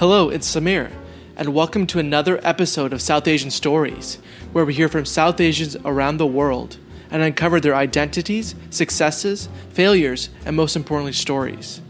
[0.00, 0.90] Hello, it's Samir,
[1.36, 4.16] and welcome to another episode of South Asian Stories,
[4.52, 6.78] where we hear from South Asians around the world
[7.10, 11.82] and uncover their identities, successes, failures, and most importantly, stories.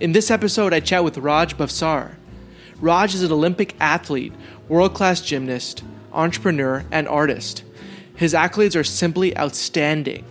[0.00, 2.16] In this episode, I chat with Raj Bhavsar.
[2.80, 4.32] Raj is an Olympic athlete,
[4.66, 7.62] world class gymnast, entrepreneur, and artist.
[8.16, 10.24] His accolades are simply outstanding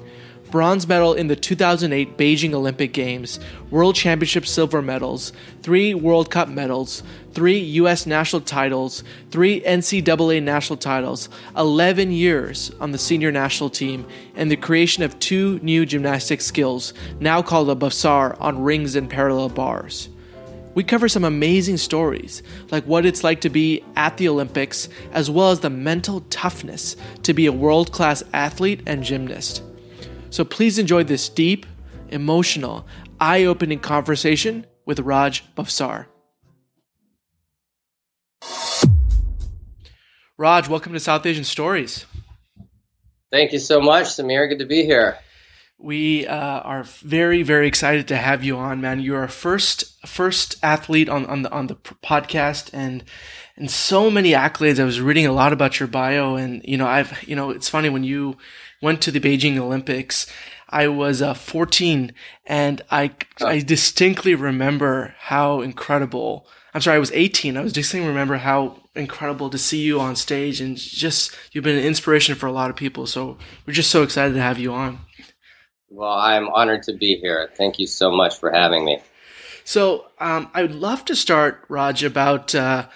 [0.51, 6.49] bronze medal in the 2008 Beijing Olympic Games, World Championship silver medals, three World Cup
[6.49, 8.05] medals, three U.S.
[8.05, 14.57] national titles, three NCAA national titles, 11 years on the senior national team, and the
[14.57, 20.09] creation of two new gymnastic skills, now called a Bhavsar, on rings and parallel bars.
[20.77, 25.27] We cover some amazing stories, like what it's like to be at the Olympics, as
[25.27, 29.63] well as the mental toughness to be a world class athlete and gymnast.
[30.29, 31.65] So please enjoy this deep,
[32.09, 32.85] emotional,
[33.19, 36.07] eye opening conversation with Raj Bhavsar.
[40.37, 42.05] Raj, welcome to South Asian Stories.
[43.31, 44.47] Thank you so much, Samir.
[44.47, 45.17] Good to be here.
[45.79, 48.99] We uh, are very, very excited to have you on, man.
[48.99, 53.03] You're our first first athlete on, on the on the podcast, and
[53.55, 54.79] and so many accolades.
[54.79, 57.69] I was reading a lot about your bio, and you know, I've you know, it's
[57.69, 58.37] funny when you
[58.81, 60.27] went to the Beijing Olympics.
[60.69, 62.13] I was uh, 14
[62.45, 63.11] and I,
[63.41, 67.55] I distinctly remember how incredible, I'm sorry, I was 18.
[67.55, 71.77] I was distinctly remember how incredible to see you on stage and just, you've been
[71.77, 73.07] an inspiration for a lot of people.
[73.07, 74.99] So we're just so excited to have you on.
[75.89, 77.49] Well, I'm honored to be here.
[77.55, 78.99] Thank you so much for having me.
[79.63, 82.87] So um, I would love to start, Raj, about uh,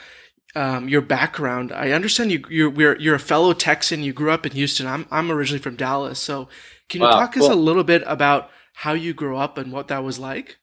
[0.55, 1.71] um, your background.
[1.71, 4.03] I understand you you're you're a fellow Texan.
[4.03, 4.88] You grew up in Houston.
[4.88, 6.19] I'm I'm originally from Dallas.
[6.19, 6.49] So
[6.89, 7.45] can you wow, talk cool.
[7.45, 10.57] us a little bit about how you grew up and what that was like?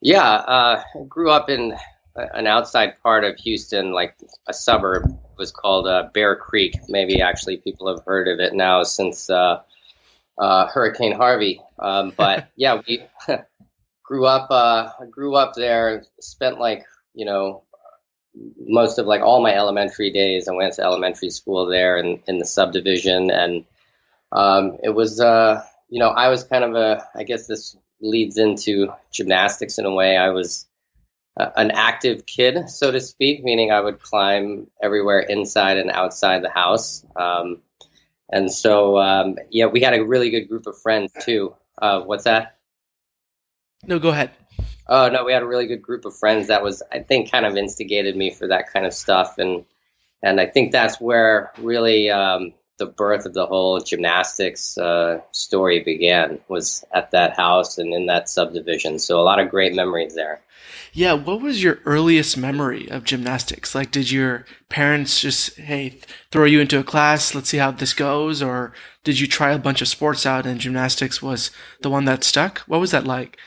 [0.00, 1.74] Yeah, uh, I grew up in
[2.14, 4.16] an outside part of Houston, like
[4.48, 5.04] a suburb.
[5.06, 6.74] It was called uh, Bear Creek.
[6.88, 9.60] Maybe actually people have heard of it now since uh,
[10.38, 11.60] uh Hurricane Harvey.
[11.78, 13.02] Um, but yeah, we
[14.04, 14.50] grew up.
[14.50, 16.04] Uh, grew up there.
[16.20, 17.64] Spent like you know
[18.58, 20.48] most of like all my elementary days.
[20.48, 23.64] I went to elementary school there in, in the subdivision, and
[24.32, 28.38] um, it was uh, you know I was kind of a I guess this leads
[28.38, 30.16] into gymnastics in a way.
[30.16, 30.66] I was
[31.36, 36.42] uh, an active kid, so to speak, meaning I would climb everywhere inside and outside
[36.42, 37.04] the house.
[37.16, 37.62] Um,
[38.30, 41.54] and so um, yeah, we had a really good group of friends too.
[41.80, 42.56] Uh, what's that?
[43.86, 44.30] No, go ahead.
[44.86, 47.46] Oh no, we had a really good group of friends that was I think kind
[47.46, 49.64] of instigated me for that kind of stuff, and
[50.22, 55.80] and I think that's where really um, the birth of the whole gymnastics uh, story
[55.80, 58.98] began was at that house and in that subdivision.
[58.98, 60.40] So a lot of great memories there.
[60.92, 63.74] Yeah, what was your earliest memory of gymnastics?
[63.74, 65.98] Like, did your parents just hey
[66.30, 68.72] throw you into a class, let's see how this goes, or
[69.02, 71.50] did you try a bunch of sports out and gymnastics was
[71.82, 72.60] the one that stuck?
[72.60, 73.38] What was that like?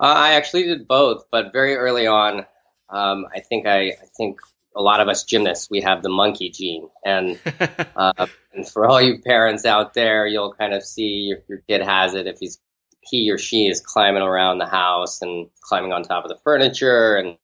[0.00, 2.46] Uh, I actually did both, but very early on,
[2.88, 4.40] um, I think I, I, think
[4.76, 7.38] a lot of us gymnasts we have the monkey gene, and,
[7.96, 11.82] uh, and for all you parents out there, you'll kind of see your, your kid
[11.82, 12.60] has it if he's
[13.00, 17.16] he or she is climbing around the house and climbing on top of the furniture
[17.16, 17.38] and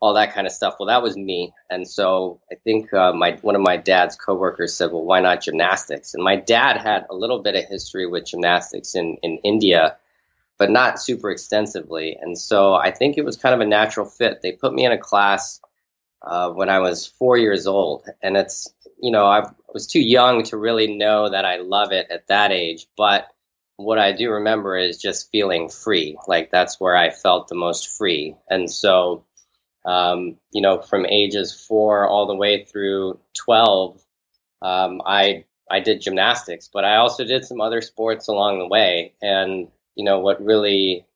[0.00, 0.76] all that kind of stuff.
[0.78, 4.74] Well, that was me, and so I think uh, my one of my dad's coworkers
[4.74, 8.26] said, "Well, why not gymnastics?" And my dad had a little bit of history with
[8.26, 9.96] gymnastics in in India
[10.58, 12.16] but not super extensively.
[12.20, 14.40] And so I think it was kind of a natural fit.
[14.42, 15.60] They put me in a class
[16.22, 20.44] uh, when I was four years old, and it's you know I was too young
[20.44, 23.28] to really know that I love it at that age, but
[23.76, 26.16] what I do remember is just feeling free.
[26.26, 28.36] Like that's where I felt the most free.
[28.48, 29.24] And so,
[29.84, 34.00] um, you know, from ages four all the way through 12,
[34.62, 39.14] um, I, I did gymnastics, but I also did some other sports along the way.
[39.20, 41.06] And you know what really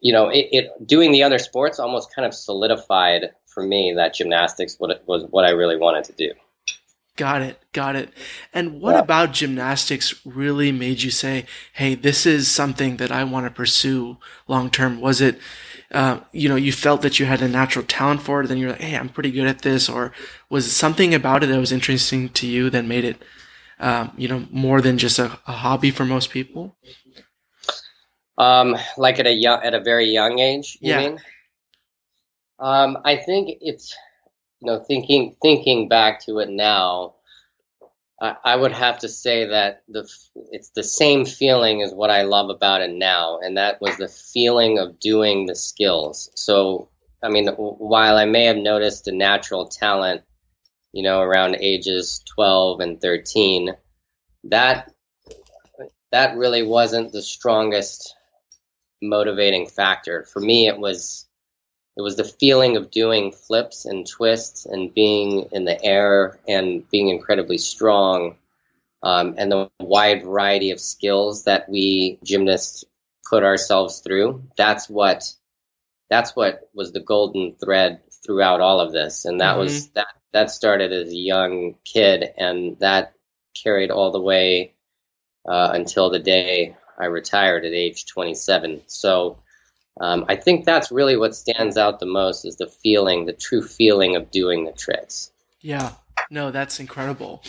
[0.00, 4.14] you know it, it, doing the other sports almost kind of solidified for me that
[4.14, 6.32] gymnastics what was what I really wanted to do.
[7.16, 8.08] Got it, got it.
[8.54, 9.00] And what yeah.
[9.00, 11.44] about gymnastics really made you say,
[11.74, 14.16] "Hey, this is something that I want to pursue
[14.48, 14.98] long term"?
[14.98, 15.38] Was it,
[15.90, 18.70] uh, you know, you felt that you had a natural talent for it, then you're
[18.70, 20.12] like, "Hey, I'm pretty good at this," or
[20.48, 23.22] was it something about it that was interesting to you that made it,
[23.78, 26.76] um, you know, more than just a, a hobby for most people?
[28.38, 30.98] Um, like at a young, at a very young age, you yeah.
[30.98, 31.20] mean?
[32.58, 33.94] Um, I think it's,
[34.60, 37.14] you know, thinking thinking back to it now,
[38.20, 40.08] I, I would have to say that the
[40.52, 44.08] it's the same feeling as what I love about it now, and that was the
[44.08, 46.30] feeling of doing the skills.
[46.36, 46.88] So
[47.22, 50.22] I mean, while I may have noticed a natural talent,
[50.92, 53.74] you know, around ages 12 and 13,
[54.44, 54.92] that
[56.10, 58.14] that really wasn't the strongest
[59.02, 60.68] motivating factor for me.
[60.68, 61.26] It was
[61.96, 66.88] it was the feeling of doing flips and twists and being in the air and
[66.90, 68.36] being incredibly strong,
[69.02, 72.84] um, and the wide variety of skills that we gymnasts
[73.28, 74.42] put ourselves through.
[74.56, 75.32] That's what
[76.08, 79.60] that's what was the golden thread throughout all of this, and that mm-hmm.
[79.60, 83.14] was that that started as a young kid, and that
[83.62, 84.72] carried all the way
[85.46, 88.82] uh, until the day I retired at age 27.
[88.86, 89.36] So
[90.00, 93.62] um, I think that's really what stands out the most is the feeling, the true
[93.62, 95.32] feeling of doing the tricks.
[95.60, 95.94] Yeah,
[96.30, 97.42] no, that's incredible.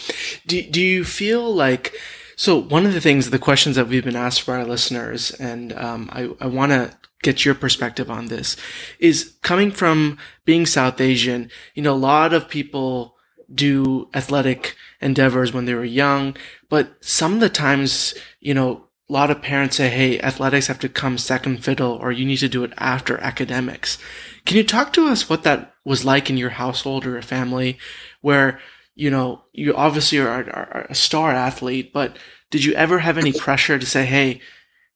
[0.48, 1.94] Do, do you feel like,
[2.36, 5.72] so one of the things, the questions that we've been asked by our listeners, and
[5.74, 8.58] um, I, I want to get your perspective on this,
[8.98, 13.16] is coming from being South Asian, you know, a lot of people
[13.54, 16.36] do athletic endeavors when they were young,
[16.70, 20.90] but some of the times, you know, lot of parents say, hey, athletics have to
[20.90, 24.00] come second fiddle or you need to do it after academics.
[24.46, 27.78] Can you talk to us what that was like in your household or a family
[28.22, 28.60] where,
[28.96, 32.18] you know, you obviously are, are a star athlete, but
[32.50, 34.42] did you ever have any pressure to say, hey,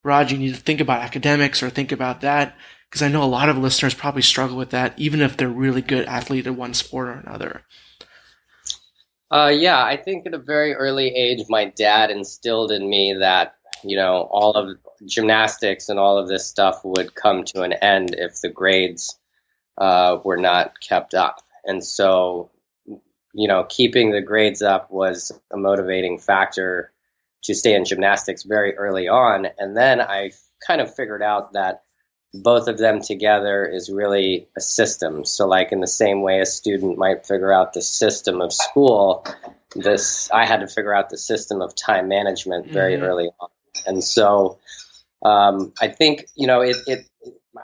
[0.04, 2.56] Raj, you need to think about academics or think about that?
[2.90, 5.82] Because I know a lot of listeners probably struggle with that, even if they're really
[5.82, 7.62] good athlete at one sport or another.
[9.30, 13.57] Uh, yeah, I think at a very early age, my dad instilled in me that
[13.84, 18.16] you know, all of gymnastics and all of this stuff would come to an end
[18.18, 19.18] if the grades
[19.78, 21.42] uh, were not kept up.
[21.66, 22.52] And so,
[23.34, 26.92] you know, keeping the grades up was a motivating factor
[27.44, 29.48] to stay in gymnastics very early on.
[29.58, 30.32] And then I
[30.66, 31.84] kind of figured out that
[32.34, 35.26] both of them together is really a system.
[35.26, 39.26] So, like in the same way a student might figure out the system of school,
[39.76, 43.04] this I had to figure out the system of time management very mm-hmm.
[43.04, 43.50] early on.
[43.88, 44.60] And so
[45.24, 47.08] um, I think, you know, it, it,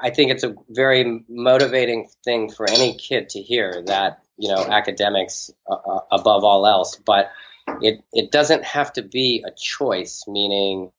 [0.01, 4.65] I think it's a very motivating thing for any kid to hear that, you know,
[4.65, 7.31] academics uh, uh, above all else, but
[7.81, 10.91] it, it doesn't have to be a choice, meaning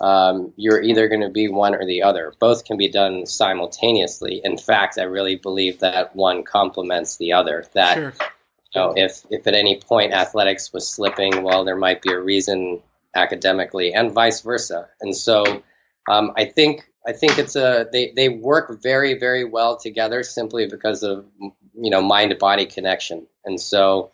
[0.00, 2.32] um, you're either going to be one or the other.
[2.38, 4.40] Both can be done simultaneously.
[4.42, 7.66] In fact, I really believe that one complements the other.
[7.74, 8.14] That sure.
[8.74, 12.18] you know, if if at any point athletics was slipping, well, there might be a
[12.18, 12.80] reason
[13.14, 14.88] academically and vice versa.
[15.00, 15.62] And so
[16.08, 20.66] um, I think I think it's a they, they work very very well together simply
[20.66, 21.26] because of
[21.74, 23.26] you know mind body connection.
[23.44, 24.12] And so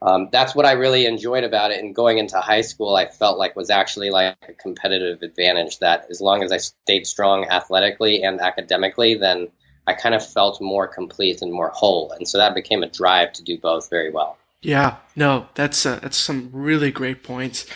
[0.00, 1.78] um, that's what I really enjoyed about it.
[1.78, 5.78] And going into high school, I felt like was actually like a competitive advantage.
[5.78, 9.48] That as long as I stayed strong athletically and academically, then
[9.86, 12.12] I kind of felt more complete and more whole.
[12.12, 14.38] And so that became a drive to do both very well.
[14.62, 17.66] Yeah, no, that's uh, that's some really great points.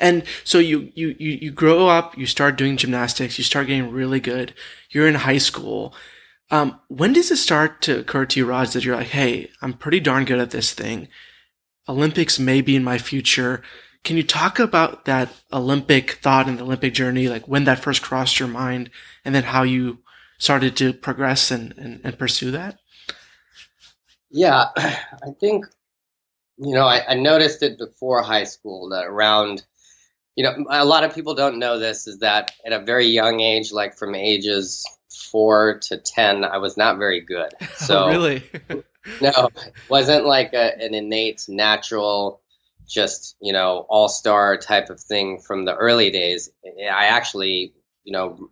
[0.00, 3.92] And so you, you you you grow up, you start doing gymnastics, you start getting
[3.92, 4.52] really good.
[4.90, 5.94] You're in high school.
[6.50, 9.72] Um, when does it start to occur to you, Raj, that you're like, hey, I'm
[9.72, 11.08] pretty darn good at this thing.
[11.88, 13.62] Olympics may be in my future.
[14.02, 18.02] Can you talk about that Olympic thought and the Olympic journey, like when that first
[18.02, 18.90] crossed your mind,
[19.24, 20.00] and then how you
[20.38, 22.78] started to progress and, and, and pursue that?
[24.30, 25.66] Yeah, I think
[26.62, 29.64] you know, I, I, noticed it before high school that around,
[30.36, 33.40] you know, a lot of people don't know this is that at a very young
[33.40, 34.86] age, like from ages
[35.30, 37.52] four to 10, I was not very good.
[37.76, 38.44] So, oh, really?
[39.20, 42.40] no, it wasn't like a, an innate, natural,
[42.88, 46.50] just, you know, all star type of thing from the early days.
[46.64, 47.72] I actually,
[48.04, 48.50] you know,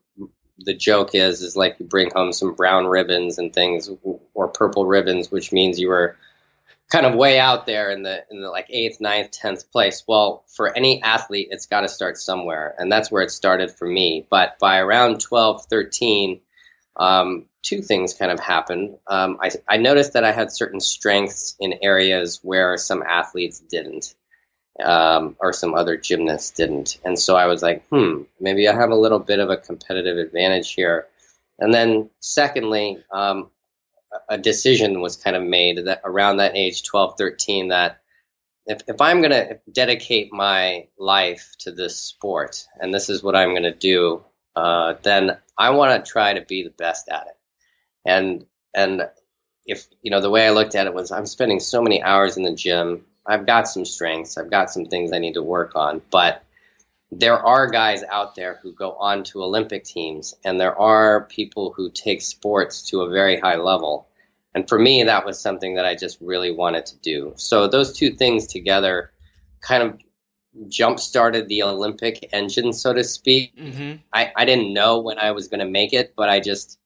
[0.59, 3.88] the joke is, is like you bring home some brown ribbons and things
[4.35, 6.17] or purple ribbons, which means you were
[6.90, 10.04] kind of way out there in the in the like eighth, ninth, tenth place.
[10.06, 13.87] Well, for any athlete, it's got to start somewhere, and that's where it started for
[13.87, 14.26] me.
[14.28, 16.40] But by around 12, 13,
[16.97, 18.99] um, two things kind of happened.
[19.06, 24.14] Um, I, I noticed that I had certain strengths in areas where some athletes didn't.
[24.82, 27.00] Um, or some other gymnasts didn't.
[27.04, 30.16] And so I was like, hmm, maybe I have a little bit of a competitive
[30.16, 31.06] advantage here.
[31.59, 33.50] And then, secondly, um,
[34.29, 38.00] a decision was kind of made that around that age 12 13 that
[38.67, 43.37] if, if i'm going to dedicate my life to this sport and this is what
[43.37, 44.23] i'm going to do
[44.57, 47.37] uh, then i want to try to be the best at it.
[48.05, 49.09] And and
[49.67, 52.37] if you know the way i looked at it was i'm spending so many hours
[52.37, 53.05] in the gym.
[53.26, 54.38] I've got some strengths.
[54.38, 56.43] I've got some things i need to work on but
[57.12, 61.73] there are guys out there who go on to Olympic teams, and there are people
[61.73, 64.09] who take sports to a very high level.
[64.55, 67.33] And for me, that was something that I just really wanted to do.
[67.37, 69.12] So those two things together
[69.61, 70.00] kind of
[70.69, 73.57] jump started the Olympic engine, so to speak.
[73.57, 73.97] Mm-hmm.
[74.12, 76.79] I, I didn't know when I was going to make it, but I just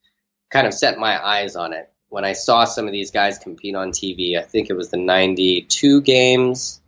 [0.50, 1.90] kind of set my eyes on it.
[2.08, 4.98] When I saw some of these guys compete on TV, I think it was the
[4.98, 6.80] 92 games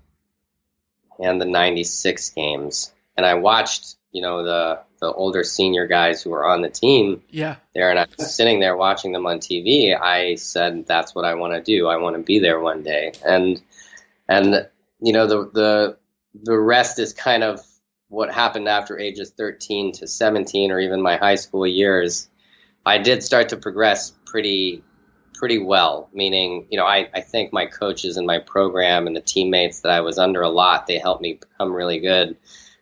[1.19, 2.93] and the 96 games.
[3.17, 7.23] And I watched, you know, the, the older senior guys who were on the team
[7.31, 7.57] yeah.
[7.75, 7.91] there.
[7.91, 9.99] And I was sitting there watching them on TV.
[9.99, 11.89] I said, that's what I want to do.
[11.89, 13.13] I want to be there one day.
[13.25, 13.61] And,
[14.29, 14.69] and,
[15.01, 15.97] you know, the, the,
[16.43, 17.61] the rest is kind of
[18.09, 22.29] what happened after ages 13 to 17 or even my high school years.
[22.85, 24.83] I did start to progress pretty
[25.37, 29.21] pretty well, meaning, you know, I, I thank my coaches and my program and the
[29.21, 30.87] teammates that I was under a lot.
[30.87, 32.37] They helped me become really good,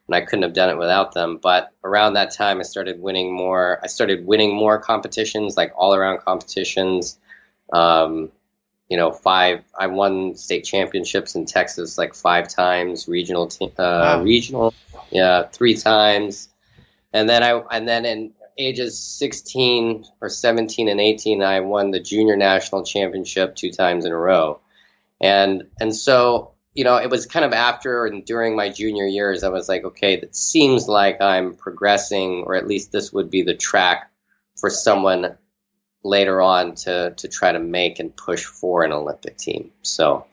[0.06, 1.38] and I couldn't have done it without them.
[1.42, 3.80] But around that time, I started winning more.
[3.82, 7.18] I started winning more competitions, like all around competitions.
[7.72, 8.30] Um,
[8.88, 9.64] you know, five.
[9.78, 14.22] I won state championships in Texas like five times, regional, te- uh, wow.
[14.22, 14.74] regional,
[15.10, 16.48] yeah, three times,
[17.12, 21.98] and then I and then in ages 16 or 17 and 18, I won the
[21.98, 24.60] junior national championship two times in a row,
[25.20, 29.44] and and so you know, it was kind of after and during my junior years,
[29.44, 33.42] I was like, okay, that seems like I'm progressing, or at least this would be
[33.42, 34.10] the track
[34.56, 35.38] for someone
[36.02, 39.70] later on to to try to make and push for an Olympic team.
[39.82, 40.26] So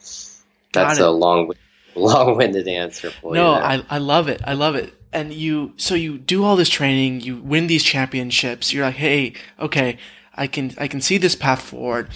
[0.74, 1.51] that's a long
[1.95, 3.60] long-winded answer for no, you.
[3.60, 4.41] No, I I love it.
[4.43, 4.93] I love it.
[5.13, 8.74] And you so you do all this training, you win these championships.
[8.74, 9.98] You're like, "Hey, okay,
[10.33, 12.10] I can I can see this path forward."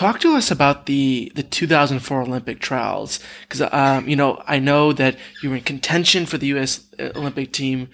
[0.00, 4.94] Talk to us about the the 2004 Olympic trials because um, you know I know
[4.94, 6.86] that you were in contention for the U.S.
[6.98, 7.90] Uh, Olympic team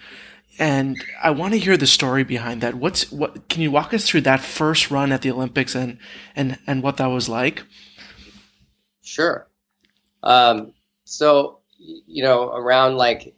[0.57, 2.75] and I want to hear the story behind that.
[2.75, 3.49] What's what?
[3.49, 5.97] Can you walk us through that first run at the Olympics and
[6.33, 7.63] and and what that was like?
[9.03, 9.45] Sure.
[10.23, 10.71] Um,
[11.03, 13.35] so you know, around like,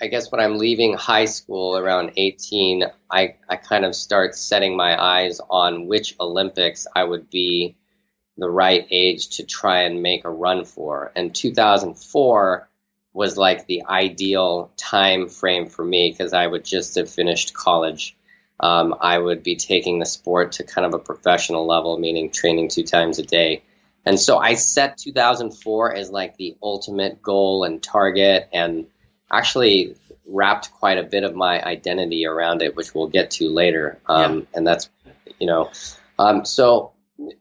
[0.00, 4.76] I guess when I'm leaving high school around 18, I I kind of start setting
[4.76, 7.76] my eyes on which Olympics I would be
[8.36, 11.10] the right age to try and make a run for.
[11.16, 12.68] And 2004
[13.12, 18.16] was like the ideal time frame for me because I would just have finished college.
[18.60, 22.68] Um, I would be taking the sport to kind of a professional level, meaning training
[22.68, 23.62] two times a day.
[24.06, 28.86] And so I set 2004 as like the ultimate goal and target, and
[29.30, 33.98] actually wrapped quite a bit of my identity around it, which we'll get to later.
[34.06, 34.44] Um, yeah.
[34.54, 34.90] And that's,
[35.38, 35.70] you know,
[36.18, 36.92] um, so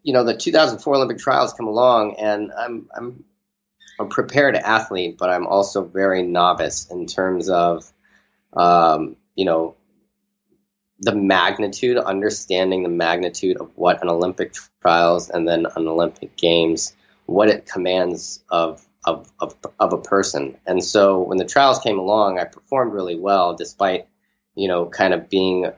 [0.04, 3.24] you know the 2004 Olympic trials come along, and I'm I'm
[4.00, 7.92] a prepared athlete, but I'm also very novice in terms of,
[8.54, 9.76] um, you know,
[11.00, 16.96] the magnitude, understanding the magnitude of what an Olympic trials and then an Olympic Games,
[17.26, 19.47] what it commands of, of, of,
[19.80, 20.58] of a person.
[20.66, 24.08] And so when the trials came along, I performed really well, despite,
[24.56, 25.72] you know, kind of being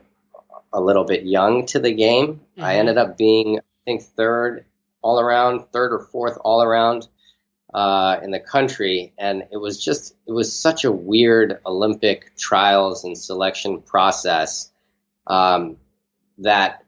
[0.71, 2.27] a little bit young to the game.
[2.27, 2.63] Mm-hmm.
[2.63, 4.65] I ended up being, I think, third
[5.01, 7.07] all around, third or fourth all around
[7.73, 13.03] uh, in the country, and it was just it was such a weird Olympic trials
[13.03, 14.71] and selection process
[15.27, 15.77] um,
[16.39, 16.83] that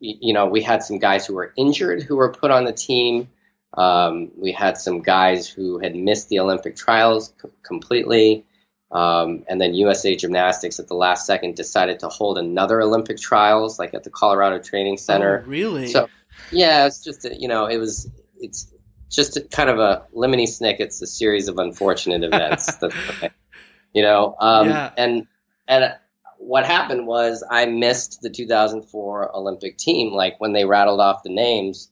[0.00, 3.28] you know we had some guys who were injured who were put on the team.
[3.74, 8.44] Um, we had some guys who had missed the Olympic trials c- completely.
[8.90, 13.78] Um, and then USA Gymnastics at the last second decided to hold another Olympic trials,
[13.78, 15.42] like at the Colorado Training Center.
[15.44, 15.88] Oh, really?
[15.88, 16.08] So,
[16.50, 18.10] yeah, it's just a, you know, it was
[18.40, 18.72] it's
[19.10, 22.78] just a, kind of a lemony snicket's a series of unfortunate events.
[23.92, 24.90] you know, um, yeah.
[24.96, 25.26] and
[25.66, 25.94] and
[26.38, 30.12] what happened was I missed the 2004 Olympic team.
[30.12, 31.90] Like when they rattled off the names,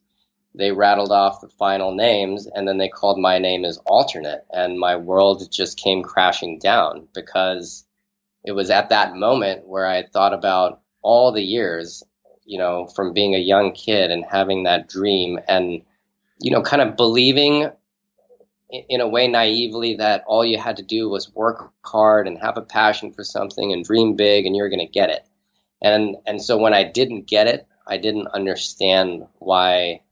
[0.56, 4.78] they rattled off the final names, and then they called my name as alternate, and
[4.78, 7.84] my world just came crashing down because
[8.44, 12.02] it was at that moment where I thought about all the years,
[12.44, 15.82] you know, from being a young kid and having that dream and
[16.40, 17.70] you know, kind of believing
[18.70, 22.56] in a way naively that all you had to do was work hard and have
[22.56, 25.24] a passion for something and dream big and you're going to get it.
[25.80, 30.02] And and so when I didn't get it, I didn't understand why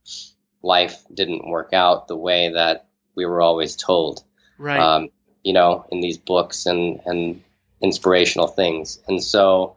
[0.65, 4.25] life didn't work out the way that we were always told.
[4.59, 4.81] Right.
[4.81, 5.11] Um,
[5.43, 7.43] you know, in these books and and
[7.81, 8.99] inspirational things.
[9.07, 9.77] And so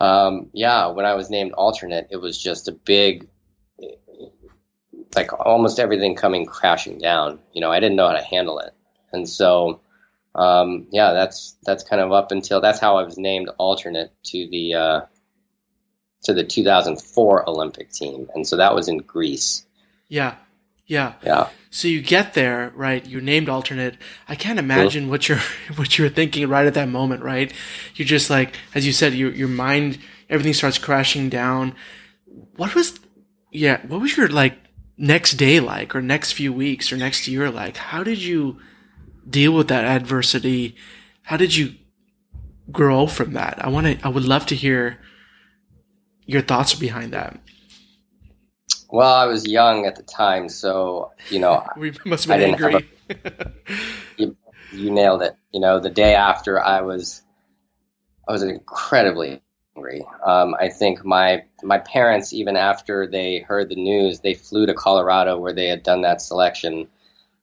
[0.00, 3.28] um, yeah, when I was named alternate, it was just a big
[5.14, 7.38] like almost everything coming crashing down.
[7.52, 8.74] You know, I didn't know how to handle it,
[9.12, 9.80] and so
[10.34, 14.48] um, yeah, that's that's kind of up until that's how I was named alternate to
[14.50, 15.00] the uh,
[16.24, 19.64] to the 2004 Olympic team, and so that was in Greece.
[20.12, 20.34] Yeah,
[20.86, 21.48] yeah, yeah.
[21.70, 23.06] So you get there, right?
[23.06, 23.96] You're named alternate.
[24.28, 25.40] I can't imagine what you're
[25.76, 27.52] what you were thinking right at that moment, right?
[27.94, 31.74] You're just like, as you said, your your mind, everything starts crashing down.
[32.56, 33.00] What was,
[33.50, 34.58] yeah, what was your like
[34.96, 37.76] next day like, or next few weeks, or next year like?
[37.76, 38.60] How did you?
[39.28, 40.76] deal with that adversity?
[41.22, 41.74] How did you
[42.70, 43.64] grow from that?
[43.64, 44.98] I want to, I would love to hear
[46.26, 47.38] your thoughts behind that.
[48.92, 52.88] Well, I was young at the time, so you know, we must have been angry.
[53.08, 53.50] A,
[54.18, 54.36] you,
[54.70, 55.34] you nailed it.
[55.50, 57.22] You know, the day after, I was,
[58.28, 59.40] I was incredibly
[59.74, 60.04] angry.
[60.24, 64.74] Um, I think my my parents, even after they heard the news, they flew to
[64.74, 66.88] Colorado where they had done that selection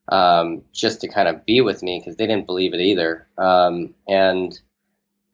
[0.08, 3.28] um, just to kind of be with me because they didn't believe it either.
[3.40, 4.60] Um, and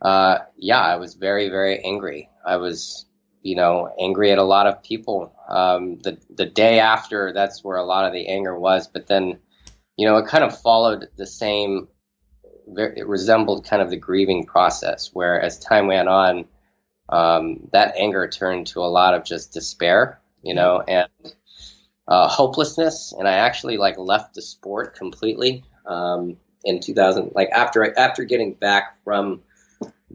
[0.01, 2.29] uh, yeah, I was very, very angry.
[2.45, 3.05] I was,
[3.45, 5.31] you know, angry at a lot of people.
[5.47, 8.87] Um, the the day after, that's where a lot of the anger was.
[8.87, 9.37] But then,
[9.95, 11.87] you know, it kind of followed the same.
[12.75, 16.45] It resembled kind of the grieving process, where as time went on,
[17.07, 21.07] um, that anger turned to a lot of just despair, you know, and
[22.07, 27.33] uh, hopelessness, and I actually like left the sport completely um, in 2000.
[27.35, 29.43] Like after after getting back from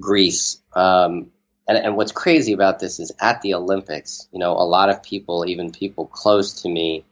[0.01, 1.31] Greece, um,
[1.71, 5.03] and and what's crazy about this is at the Olympics, you know, a lot of
[5.03, 7.05] people, even people close to me,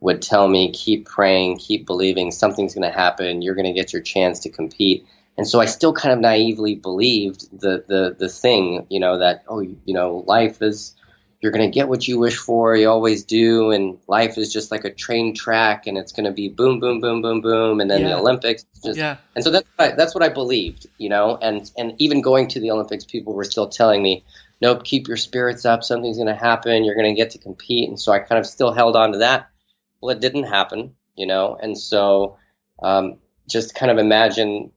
[0.00, 3.42] would tell me, "Keep praying, keep believing, something's going to happen.
[3.42, 5.04] You're going to get your chance to compete."
[5.36, 9.42] And so I still kind of naively believed the the the thing, you know, that
[9.48, 10.94] oh, you know, life is
[11.40, 12.74] you're going to get what you wish for.
[12.74, 13.70] You always do.
[13.70, 17.00] And life is just like a train track and it's going to be boom, boom,
[17.00, 17.80] boom, boom, boom.
[17.80, 18.08] And then yeah.
[18.08, 18.64] the Olympics.
[18.84, 19.18] Just, yeah.
[19.36, 22.48] And so that's, what I, that's what I believed, you know, and, and even going
[22.48, 24.24] to the Olympics, people were still telling me,
[24.60, 25.84] nope, keep your spirits up.
[25.84, 26.84] Something's going to happen.
[26.84, 27.88] You're going to get to compete.
[27.88, 29.48] And so I kind of still held on to that.
[30.00, 32.38] Well, it didn't happen, you know, and so
[32.82, 34.72] um, just kind of imagine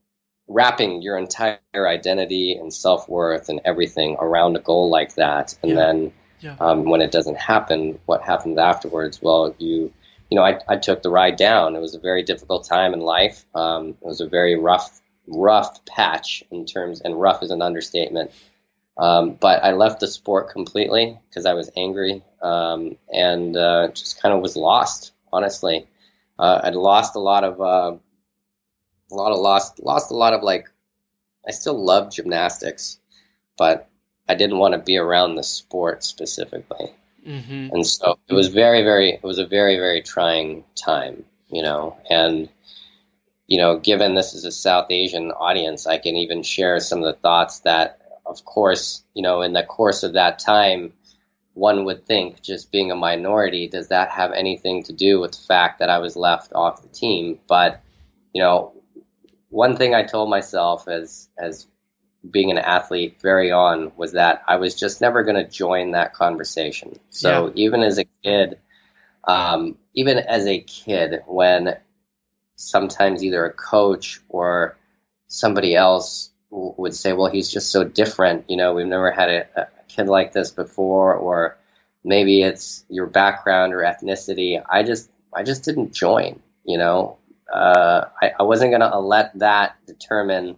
[0.48, 5.56] wrapping your entire identity and self worth and everything around a goal like that.
[5.62, 5.76] And yeah.
[5.76, 6.56] then, yeah.
[6.60, 9.20] Um, when it doesn't happen, what happens afterwards?
[9.22, 9.92] Well, you,
[10.30, 11.76] you know, I, I took the ride down.
[11.76, 13.44] It was a very difficult time in life.
[13.54, 18.32] Um, it was a very rough, rough patch in terms, and rough is an understatement.
[18.98, 24.20] Um, but I left the sport completely because I was angry um, and uh, just
[24.20, 25.12] kind of was lost.
[25.32, 25.86] Honestly,
[26.38, 27.96] uh, I'd lost a lot of, uh,
[29.10, 30.68] a lot of lost, lost a lot of like.
[31.46, 32.98] I still love gymnastics,
[33.58, 33.88] but
[34.28, 36.92] I didn't want to be around the sport specifically.
[37.26, 37.68] Mm-hmm.
[37.72, 41.96] And so it was very, very, it was a very, very trying time, you know,
[42.08, 42.48] and,
[43.46, 47.04] you know, given this is a South Asian audience, I can even share some of
[47.04, 50.92] the thoughts that, of course, you know, in the course of that time,
[51.54, 55.46] one would think just being a minority, does that have anything to do with the
[55.46, 57.38] fact that I was left off the team?
[57.46, 57.82] But,
[58.32, 58.72] you know,
[59.50, 61.66] one thing I told myself as, as
[62.28, 66.14] being an athlete very on was that I was just never going to join that
[66.14, 66.98] conversation.
[67.10, 67.52] So yeah.
[67.56, 68.58] even as a kid,
[69.24, 71.76] um, even as a kid, when
[72.56, 74.76] sometimes either a coach or
[75.26, 79.28] somebody else w- would say, "Well, he's just so different," you know, we've never had
[79.28, 81.56] a, a kid like this before, or
[82.04, 84.62] maybe it's your background or ethnicity.
[84.68, 86.40] I just, I just didn't join.
[86.64, 87.18] You know,
[87.52, 90.56] uh, I, I wasn't going to let that determine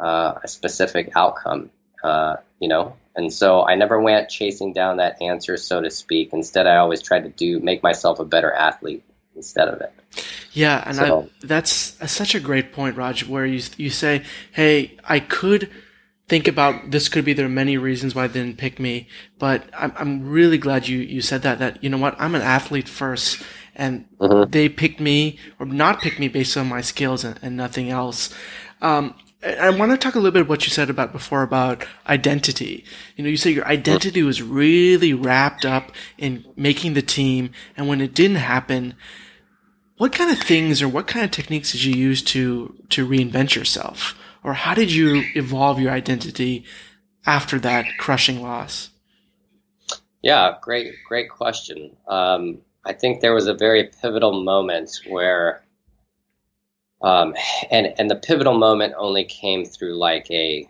[0.00, 1.70] uh, a specific outcome,
[2.02, 2.96] uh, you know.
[3.16, 6.32] And so I never went chasing down that answer, so to speak.
[6.32, 9.02] Instead, I always tried to do make myself a better athlete
[9.34, 9.92] instead of it.
[10.52, 13.26] Yeah, and so, I, that's such a great point, Raj.
[13.26, 15.70] Where you you say, "Hey, I could."
[16.28, 19.08] think about this could be there are many reasons why they didn't pick me,
[19.38, 22.42] but I'm, I'm really glad you, you said that, that, you know what, I'm an
[22.42, 23.42] athlete first
[23.74, 24.50] and mm-hmm.
[24.50, 28.34] they picked me or not picked me based on my skills and, and nothing else.
[28.82, 32.84] Um, I want to talk a little bit what you said about before about identity.
[33.16, 37.86] You know, you say your identity was really wrapped up in making the team, and
[37.86, 38.94] when it didn't happen,
[39.96, 43.54] what kind of things or what kind of techniques did you use to to reinvent
[43.54, 46.64] yourself, or how did you evolve your identity
[47.24, 48.90] after that crushing loss?
[50.22, 51.96] Yeah, great, great question.
[52.08, 55.62] Um, I think there was a very pivotal moment where
[57.00, 57.34] um,
[57.70, 60.68] and and the pivotal moment only came through like a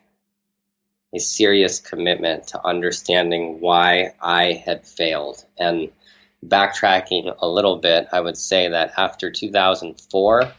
[1.14, 5.44] a serious commitment to understanding why I had failed.
[5.58, 5.90] And
[6.44, 10.52] backtracking a little bit, I would say that after 2004,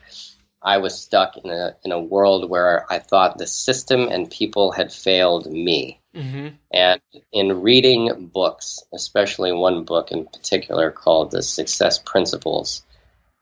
[0.61, 4.71] I was stuck in a in a world where I thought the system and people
[4.71, 6.01] had failed me.
[6.13, 6.47] Mm-hmm.
[6.73, 7.01] And
[7.31, 12.83] in reading books, especially one book in particular called The Success Principles,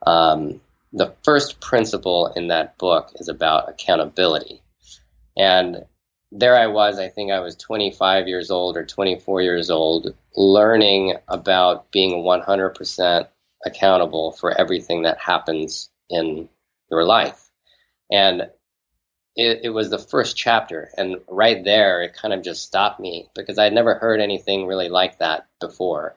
[0.05, 0.61] um,
[0.93, 4.61] the first principle in that book is about accountability.
[5.37, 5.85] And
[6.31, 11.15] there I was, I think I was 25 years old or 24 years old, learning
[11.27, 13.27] about being 100%
[13.65, 16.49] accountable for everything that happens in
[16.89, 17.49] your life.
[18.11, 18.49] And
[19.35, 20.89] it, it, was the first chapter.
[20.97, 24.89] And right there, it kind of just stopped me because I'd never heard anything really
[24.89, 26.15] like that before.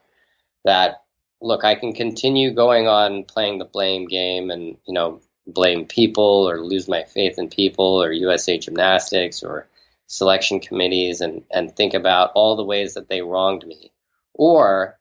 [0.64, 1.02] That,
[1.40, 6.48] look, I can continue going on playing the blame game and, you know, blame people
[6.48, 9.66] or lose my faith in people or USA Gymnastics or
[10.06, 13.92] selection committees and, and think about all the ways that they wronged me.
[14.34, 14.98] Or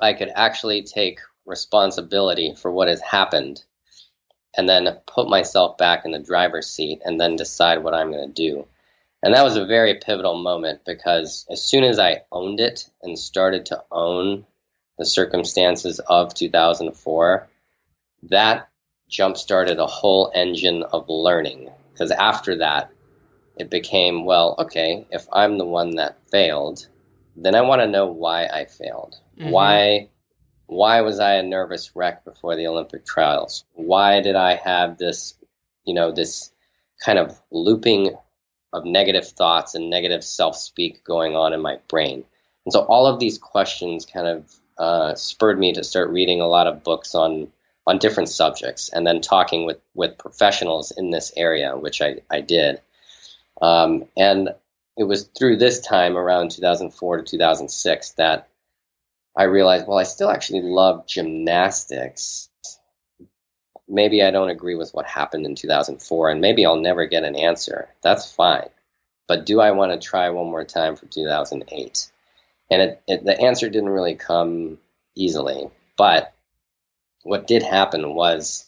[0.00, 3.62] I could actually take responsibility for what has happened
[4.56, 8.26] and then put myself back in the driver's seat and then decide what I'm going
[8.26, 8.66] to do.
[9.22, 13.18] And that was a very pivotal moment because as soon as I owned it and
[13.18, 14.46] started to own
[14.98, 17.48] the circumstances of 2004,
[18.24, 18.68] that
[19.08, 21.70] jump started a whole engine of learning.
[21.92, 22.90] Because after that,
[23.56, 26.86] it became, well, okay, if I'm the one that failed,
[27.36, 29.16] then I want to know why I failed.
[29.38, 29.50] Mm-hmm.
[29.50, 30.08] Why
[30.66, 33.64] why was I a nervous wreck before the Olympic trials?
[33.72, 35.34] Why did I have this,
[35.84, 36.52] you know, this
[37.02, 38.14] kind of looping
[38.74, 42.22] of negative thoughts and negative self speak going on in my brain?
[42.66, 46.46] And so all of these questions kind of uh, spurred me to start reading a
[46.46, 47.50] lot of books on
[47.86, 52.42] on different subjects and then talking with with professionals in this area, which I, I
[52.42, 52.80] did.
[53.62, 54.50] Um, and
[54.96, 58.48] it was through this time around 2004 to 2006 that
[59.36, 62.48] I realized, well, I still actually love gymnastics.
[63.88, 67.36] Maybe I don't agree with what happened in 2004, and maybe I'll never get an
[67.36, 67.88] answer.
[68.02, 68.68] That's fine.
[69.28, 72.10] But do I want to try one more time for 2008?
[72.70, 74.78] And it, it, the answer didn't really come
[75.14, 75.70] easily.
[75.96, 76.34] But
[77.22, 78.64] what did happen was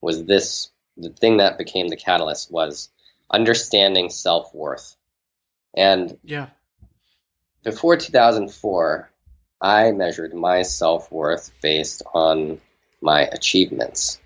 [0.00, 2.88] was this the thing that became the catalyst was
[3.30, 4.96] understanding self worth.
[5.76, 6.48] And yeah,
[7.62, 9.10] before 2004,
[9.60, 12.60] I measured my self worth based on
[13.00, 14.20] my achievements.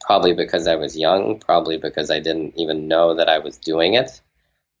[0.00, 3.94] Probably because I was young, probably because I didn't even know that I was doing
[3.94, 4.20] it.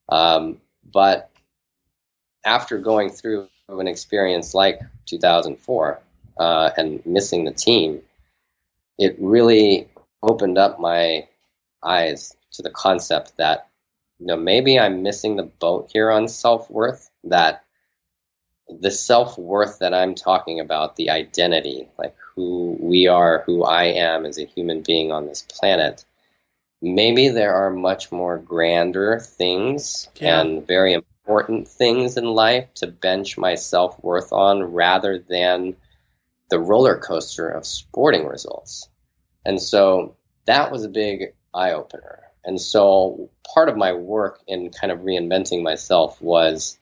[0.08, 0.60] Um,
[0.90, 1.27] but
[2.44, 6.00] after going through an experience like 2004
[6.38, 8.00] uh, and missing the team,
[8.98, 9.88] it really
[10.22, 11.26] opened up my
[11.82, 13.68] eyes to the concept that
[14.18, 17.10] you know maybe I'm missing the boat here on self worth.
[17.24, 17.64] That
[18.68, 23.84] the self worth that I'm talking about, the identity, like who we are, who I
[23.84, 26.04] am as a human being on this planet,
[26.82, 30.40] maybe there are much more grander things yeah.
[30.40, 30.94] and very
[31.28, 35.76] important things in life to bench my self worth on rather than
[36.48, 38.88] the roller coaster of sporting results.
[39.44, 42.22] And so that was a big eye opener.
[42.44, 46.78] And so part of my work in kind of reinventing myself was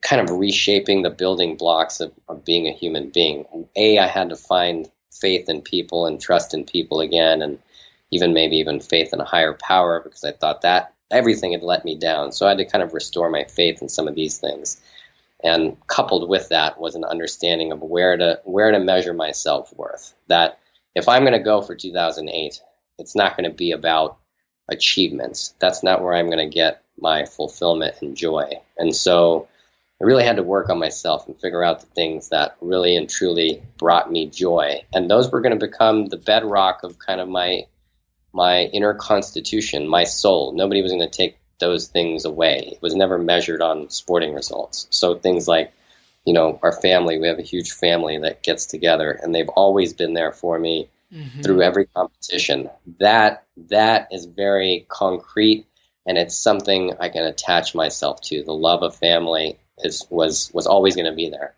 [0.00, 3.46] kind of reshaping the building blocks of, of being a human being.
[3.74, 7.58] A, I had to find faith in people and trust in people again, and
[8.12, 11.84] even maybe even faith in a higher power because I thought that everything had let
[11.84, 12.32] me down.
[12.32, 14.80] So I had to kind of restore my faith in some of these things.
[15.42, 19.72] And coupled with that was an understanding of where to where to measure my self
[19.76, 20.14] worth.
[20.26, 20.58] That
[20.94, 22.60] if I'm going to go for 2008,
[22.98, 24.18] it's not going to be about
[24.68, 25.54] achievements.
[25.60, 28.60] That's not where I'm going to get my fulfillment and joy.
[28.76, 29.48] And so
[30.00, 33.08] I really had to work on myself and figure out the things that really and
[33.08, 34.84] truly brought me joy.
[34.92, 37.66] And those were going to become the bedrock of kind of my
[38.32, 40.52] my inner constitution, my soul.
[40.52, 42.70] Nobody was going to take those things away.
[42.72, 44.86] It was never measured on sporting results.
[44.90, 45.72] So things like,
[46.24, 49.92] you know, our family, we have a huge family that gets together and they've always
[49.92, 51.40] been there for me mm-hmm.
[51.40, 52.70] through every competition.
[52.98, 55.66] That that is very concrete
[56.06, 58.42] and it's something I can attach myself to.
[58.42, 61.54] The love of family is was was always going to be there.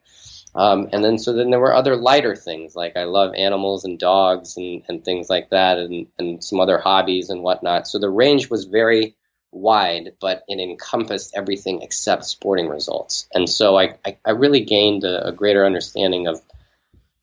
[0.55, 3.99] Um, and then so then there were other lighter things like I love animals and
[3.99, 7.87] dogs and, and things like that and, and some other hobbies and whatnot.
[7.87, 9.15] So the range was very
[9.53, 13.29] wide, but it encompassed everything except sporting results.
[13.33, 16.41] And so I, I, I really gained a, a, greater understanding of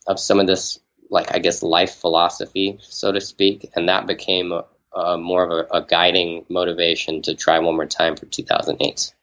[0.07, 4.51] of some of this like I guess life philosophy, so to speak, and that became
[4.51, 4.65] a,
[4.97, 9.13] a more of a, a guiding motivation to try one more time for 2008.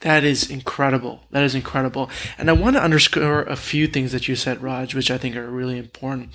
[0.00, 1.22] That is incredible.
[1.30, 2.10] That is incredible.
[2.36, 5.34] And I want to underscore a few things that you said, Raj, which I think
[5.34, 6.30] are really important.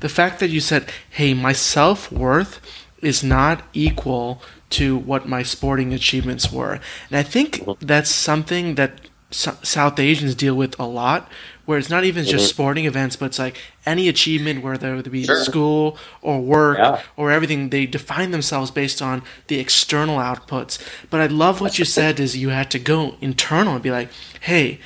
[0.00, 2.60] The fact that you said, hey, my self worth
[3.00, 6.80] is not equal to what my sporting achievements were.
[7.10, 11.30] And I think that's something that South Asians deal with a lot,
[11.64, 12.54] where it's not even just mm-hmm.
[12.54, 15.44] sporting events, but it's like any achievement, whether it be sure.
[15.44, 17.02] school or work yeah.
[17.16, 20.78] or everything, they define themselves based on the external outputs.
[21.10, 24.08] But I love what you said is you had to go internal and be like,
[24.40, 24.80] hey,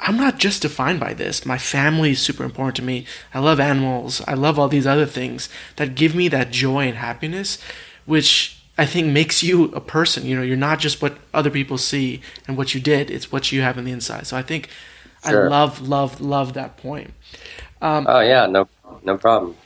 [0.00, 1.46] I'm not just defined by this.
[1.46, 3.06] My family is super important to me.
[3.32, 4.20] I love animals.
[4.26, 7.58] I love all these other things that give me that joy and happiness,
[8.04, 10.26] which I think makes you a person.
[10.26, 13.52] You know, you're not just what other people see and what you did, it's what
[13.52, 14.26] you have on the inside.
[14.26, 14.68] So I think
[15.24, 15.46] sure.
[15.46, 17.12] I love, love, love that point.
[17.80, 18.68] Um, oh yeah, no,
[19.02, 19.56] no problem.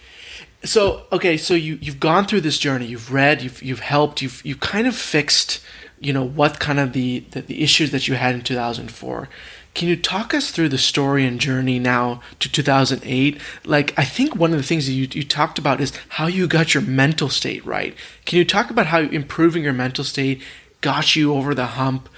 [0.65, 2.87] So okay, so you you've gone through this journey.
[2.87, 3.43] You've read.
[3.43, 4.23] You've you've helped.
[4.23, 5.61] You've you've kind of fixed.
[6.01, 9.29] You know what kind of the the, the issues that you had in 2004.
[9.75, 13.41] Can you talk us through the story and journey now to 2008?
[13.65, 16.49] Like, I think one of the things that you, you talked about is how you
[16.49, 17.95] got your mental state right.
[18.25, 20.43] Can you talk about how improving your mental state
[20.81, 22.09] got you over the hump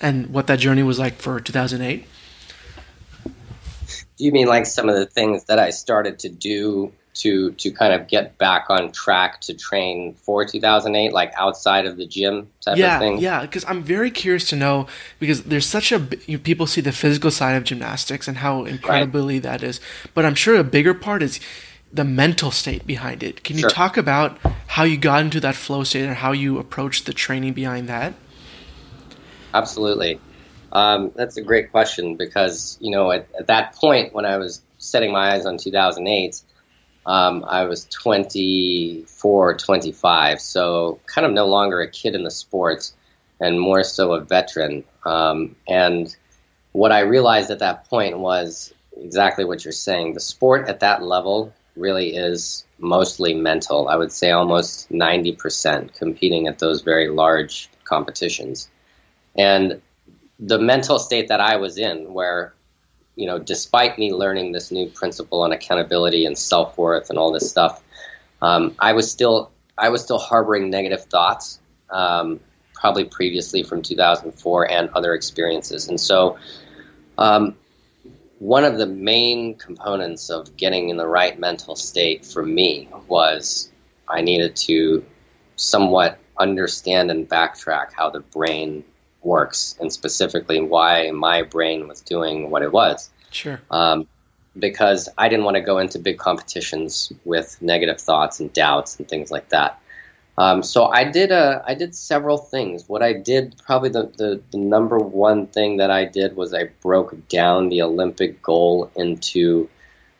[0.00, 2.06] and what that journey was like for 2008?
[4.16, 7.70] Do you mean like some of the things that I started to do to to
[7.70, 12.48] kind of get back on track to train for 2008, like outside of the gym
[12.60, 13.18] type yeah, of thing?
[13.18, 14.86] Yeah, because I'm very curious to know
[15.18, 19.34] because there's such a you, people see the physical side of gymnastics and how incredibly
[19.34, 19.42] right.
[19.42, 19.80] that is,
[20.14, 21.40] but I'm sure a bigger part is
[21.92, 23.42] the mental state behind it.
[23.44, 23.70] Can you sure.
[23.70, 27.54] talk about how you got into that flow state and how you approached the training
[27.54, 28.14] behind that?
[29.54, 30.20] Absolutely.
[30.76, 34.60] Um, that's a great question because you know at, at, that point when I was
[34.76, 36.42] setting my eyes on 2008,
[37.06, 42.94] um, I was 24, 25, so kind of no longer a kid in the sports
[43.40, 44.84] and more so a veteran.
[45.06, 46.14] Um, and
[46.72, 50.12] what I realized at that point was exactly what you're saying.
[50.12, 53.88] The sport at that level really is mostly mental.
[53.88, 58.68] I would say almost 90% competing at those very large competitions.
[59.34, 59.80] And
[60.38, 62.54] the mental state that I was in, where,
[63.14, 67.32] you know, despite me learning this new principle on accountability and self worth and all
[67.32, 67.82] this stuff,
[68.42, 72.40] um, I was still I was still harboring negative thoughts, um,
[72.74, 75.88] probably previously from 2004 and other experiences.
[75.88, 76.38] And so,
[77.18, 77.56] um,
[78.38, 83.70] one of the main components of getting in the right mental state for me was
[84.08, 85.04] I needed to
[85.56, 88.84] somewhat understand and backtrack how the brain
[89.26, 93.10] works and specifically why my brain was doing what it was.
[93.30, 93.60] Sure.
[93.70, 94.06] Um,
[94.58, 99.06] because I didn't want to go into big competitions with negative thoughts and doubts and
[99.06, 99.78] things like that.
[100.38, 102.88] Um, so I did a, I did several things.
[102.88, 106.70] What I did, probably the, the, the, number one thing that I did was I
[106.82, 109.68] broke down the Olympic goal into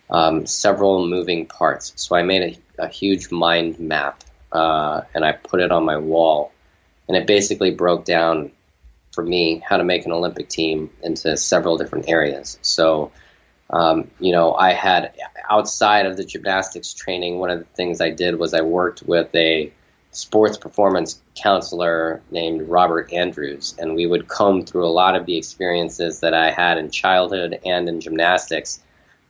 [0.08, 1.92] um, several moving parts.
[1.96, 5.98] So I made a, a huge mind map uh, and I put it on my
[5.98, 6.52] wall,
[7.08, 8.52] and it basically broke down
[9.16, 12.58] for me how to make an Olympic team into several different areas.
[12.60, 13.10] So,
[13.70, 15.14] um, you know, I had
[15.50, 19.34] outside of the gymnastics training, one of the things I did was I worked with
[19.34, 19.72] a
[20.12, 25.36] sports performance counselor named Robert Andrews, and we would comb through a lot of the
[25.36, 28.80] experiences that I had in childhood and in gymnastics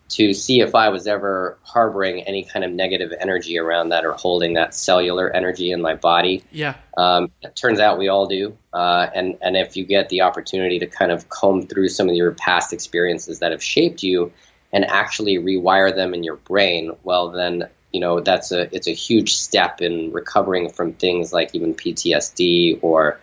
[0.09, 4.13] to see if I was ever harboring any kind of negative energy around that or
[4.13, 6.45] holding that cellular energy in my body.
[6.53, 6.75] Yeah.
[6.97, 8.57] Um, it turns out we all do.
[8.73, 12.15] Uh, and, and if you get the opportunity to kind of comb through some of
[12.15, 14.33] your past experiences that have shaped you
[14.73, 18.95] and actually rewire them in your brain, well, then, you know, that's a, it's a
[18.95, 23.19] huge step in recovering from things like even PTSD or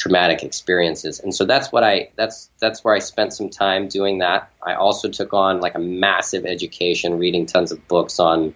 [0.00, 1.20] traumatic experiences.
[1.20, 4.50] And so that's what I that's that's where I spent some time doing that.
[4.62, 8.54] I also took on like a massive education, reading tons of books on,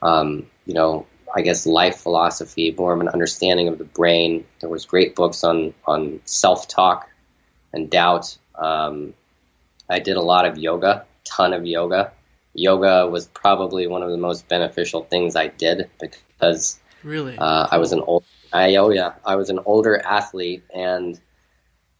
[0.00, 4.46] um, you know, I guess life philosophy, more of an understanding of the brain.
[4.60, 7.10] There was great books on on self talk
[7.72, 8.38] and doubt.
[8.54, 9.12] Um,
[9.90, 12.12] I did a lot of yoga, ton of yoga.
[12.54, 17.78] Yoga was probably one of the most beneficial things I did because really uh, I
[17.78, 18.92] was an old I oh
[19.24, 21.20] I was an older athlete, and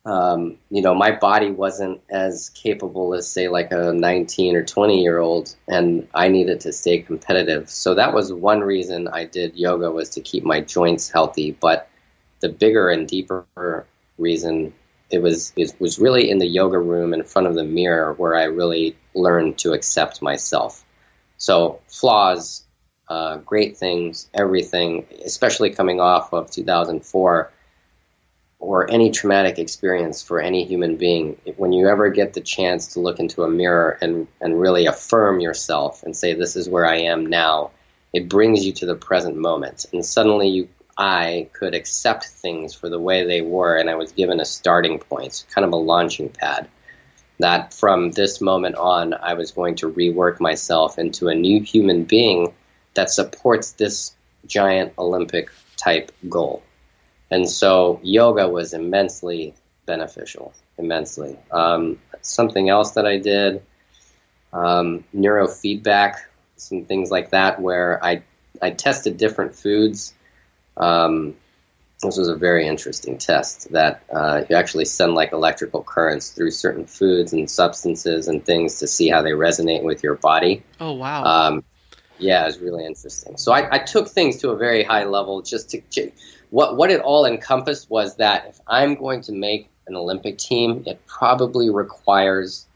[0.04, 5.02] um, you know my body wasn't as capable as say like a 19 or 20
[5.02, 7.70] year old, and I needed to stay competitive.
[7.70, 11.52] So that was one reason I did yoga was to keep my joints healthy.
[11.52, 11.88] But
[12.40, 13.86] the bigger and deeper
[14.18, 14.72] reason
[15.10, 18.34] it was it was really in the yoga room in front of the mirror where
[18.34, 20.84] I really learned to accept myself.
[21.38, 22.65] So flaws
[23.08, 27.52] uh, great things, everything, especially coming off of 2004.
[28.58, 33.00] or any traumatic experience for any human being, when you ever get the chance to
[33.00, 37.00] look into a mirror and, and really affirm yourself and say, This is where I
[37.02, 37.70] am now,
[38.14, 39.84] it brings you to the present moment.
[39.92, 44.12] And suddenly you, I could accept things for the way they were, and I was
[44.12, 46.68] given a starting point, kind of a launching pad.
[47.38, 52.04] That from this moment on, I was going to rework myself into a new human
[52.04, 52.54] being
[52.96, 54.14] that supports this
[54.46, 56.62] giant Olympic type goal.
[57.30, 59.54] And so yoga was immensely
[59.86, 61.38] beneficial, immensely.
[61.50, 63.62] Um, something else that I did,
[64.52, 66.16] um, neurofeedback,
[66.56, 68.22] some things like that, where I,
[68.60, 70.14] I tested different foods.
[70.76, 71.36] Um,
[72.02, 76.50] this was a very interesting test that uh, you actually send like electrical currents through
[76.50, 80.62] certain foods and substances and things to see how they resonate with your body.
[80.78, 81.62] Oh, wow.
[82.18, 83.36] Yeah, it was really interesting.
[83.36, 86.10] So I, I, took things to a very high level just to
[86.50, 90.82] what what it all encompassed was that if I'm going to make an Olympic team,
[90.86, 92.66] it probably requires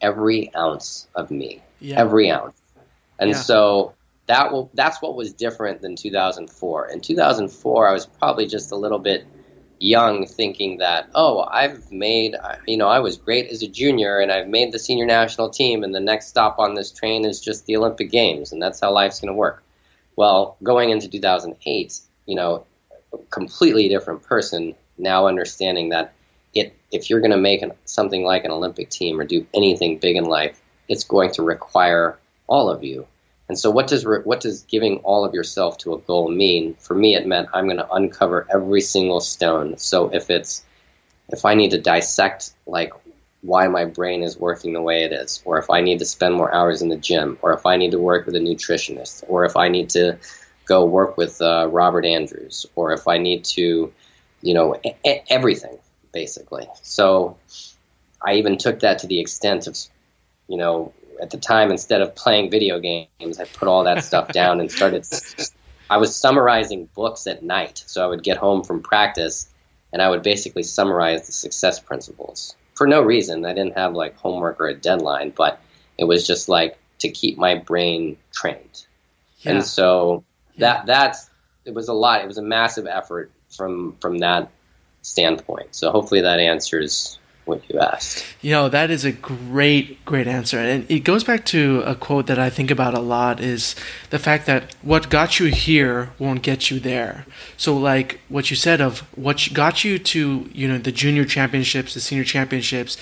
[0.00, 1.98] every ounce of me, yeah.
[1.98, 2.60] every ounce.
[3.18, 3.36] And yeah.
[3.36, 3.94] so
[4.26, 6.88] that will that's what was different than 2004.
[6.88, 9.26] In 2004, I was probably just a little bit
[9.80, 14.18] young thinking that oh i've made uh, you know i was great as a junior
[14.18, 17.40] and i've made the senior national team and the next stop on this train is
[17.40, 19.62] just the olympic games and that's how life's going to work.
[20.16, 22.66] Well going into 2008 you know
[23.30, 26.12] completely different person now understanding that
[26.52, 29.98] it if you're going to make an, something like an olympic team or do anything
[29.98, 33.06] big in life it's going to require all of you
[33.50, 36.76] and so, what does re- what does giving all of yourself to a goal mean?
[36.76, 39.76] For me, it meant I'm going to uncover every single stone.
[39.76, 40.64] So if it's
[41.30, 42.92] if I need to dissect like
[43.40, 46.36] why my brain is working the way it is, or if I need to spend
[46.36, 49.44] more hours in the gym, or if I need to work with a nutritionist, or
[49.44, 50.18] if I need to
[50.64, 53.92] go work with uh, Robert Andrews, or if I need to,
[54.42, 55.76] you know, a- everything
[56.12, 56.68] basically.
[56.82, 57.36] So
[58.24, 59.76] I even took that to the extent of,
[60.46, 64.28] you know, at the time, instead of playing video games, I put all that stuff
[64.32, 65.06] down and started.
[65.88, 69.48] I was summarizing books at night, so I would get home from practice
[69.92, 73.44] and I would basically summarize the success principles for no reason.
[73.44, 75.60] I didn't have like homework or a deadline, but
[75.98, 78.86] it was just like to keep my brain trained.
[79.38, 79.52] Yeah.
[79.52, 80.24] And so
[80.58, 81.28] that that's
[81.64, 82.22] it was a lot.
[82.22, 84.50] It was a massive effort from from that
[85.02, 85.74] standpoint.
[85.74, 88.24] So hopefully that answers what you asked.
[88.40, 90.58] You know, that is a great, great answer.
[90.58, 93.74] And it goes back to a quote that I think about a lot is
[94.10, 97.26] the fact that what got you here won't get you there.
[97.56, 101.94] So like what you said of what got you to, you know, the junior championships,
[101.94, 102.96] the senior championships,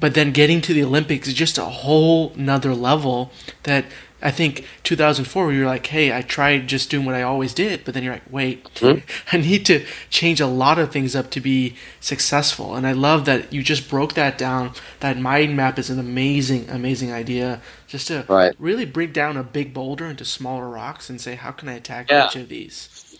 [0.00, 3.30] but then getting to the Olympics is just a whole nother level
[3.62, 3.84] that
[4.22, 7.92] I think 2004, you're like, hey, I tried just doing what I always did, but
[7.92, 9.04] then you're like, wait, mm-hmm.
[9.36, 12.76] I need to change a lot of things up to be successful.
[12.76, 14.72] And I love that you just broke that down.
[15.00, 17.60] That mind map is an amazing, amazing idea.
[17.88, 18.54] Just to right.
[18.58, 22.10] really break down a big boulder into smaller rocks and say, how can I attack
[22.10, 22.26] yeah.
[22.26, 23.18] each of these?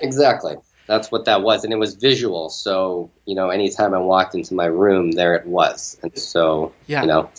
[0.00, 0.56] Exactly.
[0.86, 1.64] That's what that was.
[1.64, 2.48] And it was visual.
[2.48, 5.98] So, you know, anytime I walked into my room, there it was.
[6.02, 7.02] And so, yeah.
[7.02, 7.30] you know,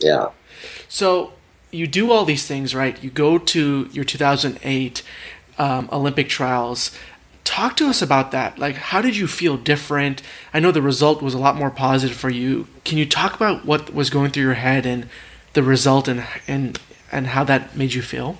[0.00, 0.30] yeah.
[0.88, 1.32] So
[1.70, 3.02] you do all these things, right?
[3.02, 5.02] You go to your 2008
[5.58, 6.96] um, Olympic trials.
[7.44, 8.58] Talk to us about that.
[8.58, 10.22] Like, how did you feel different?
[10.52, 12.66] I know the result was a lot more positive for you.
[12.84, 15.08] Can you talk about what was going through your head and
[15.54, 16.78] the result and and
[17.10, 18.36] and how that made you feel?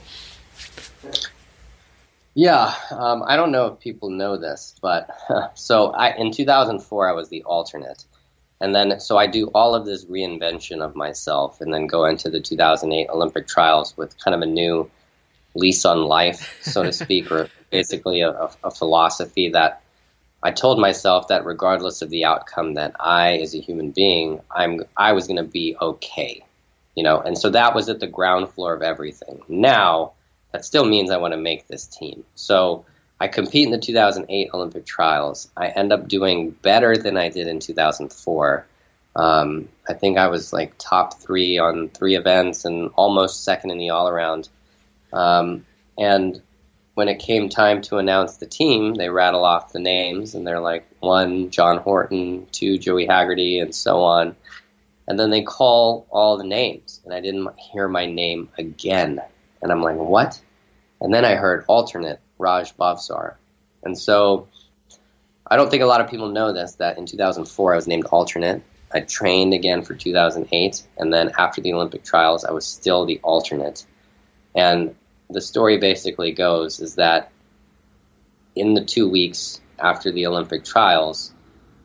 [2.34, 5.10] Yeah, um, I don't know if people know this, but
[5.54, 8.04] so I, in 2004 I was the alternate,
[8.61, 12.29] and then, so I do all of this reinvention of myself and then go into
[12.29, 14.90] the 2008 Olympic trials with kind of a new
[15.55, 19.83] lease on life, so to speak, or basically a, a, philosophy that
[20.42, 24.85] I told myself that regardless of the outcome, that I, as a human being, I'm,
[24.97, 26.44] I was going to be okay,
[26.97, 29.42] you know, and so that was at the ground floor of everything.
[29.49, 30.12] Now,
[30.53, 32.25] that still means I want to make this team.
[32.35, 32.87] So,
[33.20, 35.50] I compete in the 2008 Olympic trials.
[35.57, 38.66] I end up doing better than I did in 2004.
[39.16, 43.79] Um, I think I was like top three on three events and almost second in
[43.79, 44.48] the all around.
[45.12, 45.66] Um,
[45.98, 46.40] and
[46.94, 50.60] when it came time to announce the team, they rattle off the names and they're
[50.60, 54.37] like one, John Horton, two, Joey Hagerty, and so on.
[55.08, 59.23] And then they call all the names, and I didn't hear my name again.
[59.62, 60.38] And I'm like, what?
[61.00, 63.34] And then I heard alternate Raj Bhavsar.
[63.82, 64.48] And so
[65.46, 68.06] I don't think a lot of people know this that in 2004 I was named
[68.06, 68.62] alternate.
[68.92, 73.20] I trained again for 2008, and then after the Olympic trials, I was still the
[73.22, 73.84] alternate.
[74.54, 74.94] And
[75.28, 77.30] the story basically goes is that
[78.54, 81.32] in the two weeks after the Olympic trials,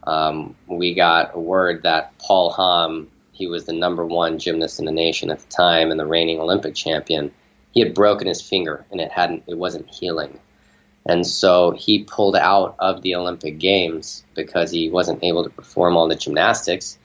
[0.06, 4.86] um, we got a word that Paul Hamm, he was the number one gymnast in
[4.86, 7.32] the nation at the time and the reigning Olympic champion.
[7.74, 10.40] He had broken his finger and it hadn't, it wasn't healing.
[11.06, 15.98] And so he pulled out of the Olympic Games because he wasn't able to perform
[15.98, 16.98] all the gymnastics.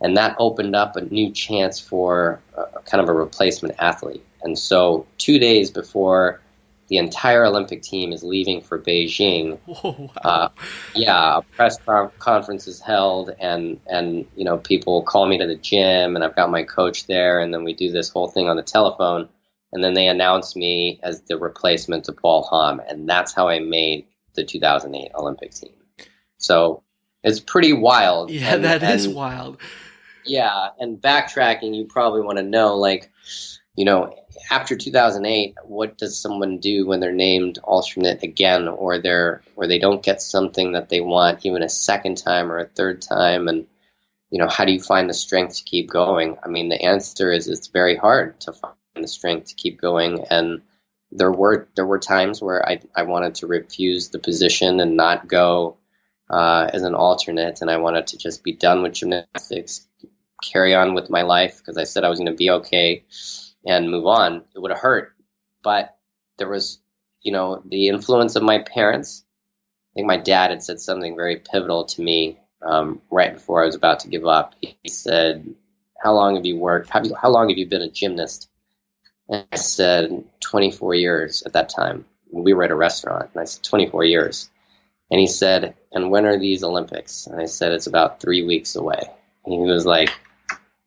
[0.00, 4.24] And that opened up a new chance for a, kind of a replacement athlete.
[4.42, 6.40] And so, two days before
[6.88, 10.10] the entire Olympic team is leaving for Beijing, Whoa, wow.
[10.24, 10.48] uh,
[10.94, 11.76] yeah, a press
[12.18, 16.34] conference is held, and and you know people call me to the gym, and I've
[16.34, 19.28] got my coach there, and then we do this whole thing on the telephone
[19.72, 23.60] and then they announced me as the replacement to Paul Hamm, and that's how I
[23.60, 25.74] made the 2008 Olympic team.
[26.38, 26.82] So
[27.22, 28.30] it's pretty wild.
[28.30, 29.58] Yeah, and, that and, is wild.
[30.24, 33.10] Yeah, and backtracking, you probably want to know, like,
[33.74, 34.14] you know,
[34.50, 39.78] after 2008, what does someone do when they're named alternate again, or they're or they
[39.78, 43.66] don't get something that they want, even a second time or a third time, and
[44.30, 46.36] you know, how do you find the strength to keep going?
[46.44, 50.24] I mean, the answer is it's very hard to find the strength to keep going.
[50.30, 50.62] And
[51.12, 55.28] there were there were times where I I wanted to refuse the position and not
[55.28, 55.76] go
[56.28, 59.86] uh, as an alternate, and I wanted to just be done with gymnastics,
[60.42, 63.04] carry on with my life because I said I was going to be okay
[63.66, 64.44] and move on.
[64.54, 65.12] It would have hurt,
[65.62, 65.96] but
[66.38, 66.78] there was
[67.22, 69.24] you know the influence of my parents.
[69.92, 73.66] I think my dad had said something very pivotal to me um, right before I
[73.66, 74.54] was about to give up.
[74.60, 75.54] He said,
[76.00, 76.90] "How long have you worked?
[76.90, 78.49] How long have you been a gymnast?"
[79.30, 82.04] And I said, 24 years at that time.
[82.32, 84.50] We were at a restaurant, and I said, 24 years.
[85.08, 87.28] And he said, and when are these Olympics?
[87.28, 89.00] And I said, it's about three weeks away.
[89.44, 90.10] And he was like,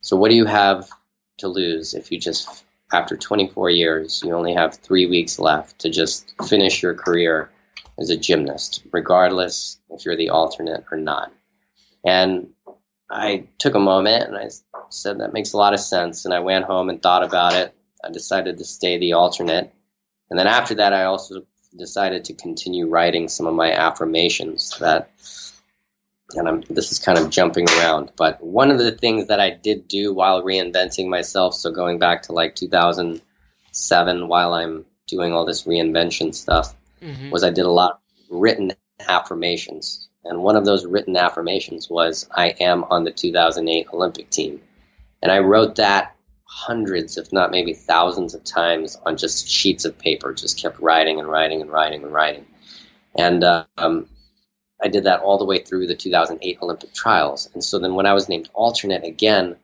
[0.02, 0.89] so what do you have
[1.38, 5.89] to lose if you just, after 24 years, you only have three weeks left to
[5.89, 7.50] just finish your career
[7.98, 11.32] as a gymnast, regardless if you're the alternate or not?
[12.06, 12.50] And
[13.10, 14.50] I took a moment and I
[14.89, 16.26] said, that makes a lot of sense.
[16.26, 17.74] And I went home and thought about it
[18.04, 19.74] I decided to stay the alternate.
[20.30, 21.45] And then after that, I also
[21.78, 25.12] decided to continue writing some of my affirmations that,
[26.36, 29.49] and I'm, this is kind of jumping around, but one of the things that I
[29.51, 35.45] did do while reinventing myself, so going back to like 2007, while I'm doing all
[35.45, 37.30] this reinvention stuff, mm-hmm.
[37.30, 37.97] was I did a lot of
[38.30, 40.08] written affirmations.
[40.24, 44.62] And one of those written affirmations was, I am on the 2008 Olympic team.
[45.22, 46.16] And I wrote that
[46.54, 51.20] hundreds, if not maybe thousands of times on just sheets of paper, just kept writing
[51.20, 52.45] and writing and writing and writing.
[53.16, 54.08] And um,
[54.82, 57.49] I did that all the way through the 2008 Olympic trials.
[57.54, 59.56] And so then when I was named alternate again,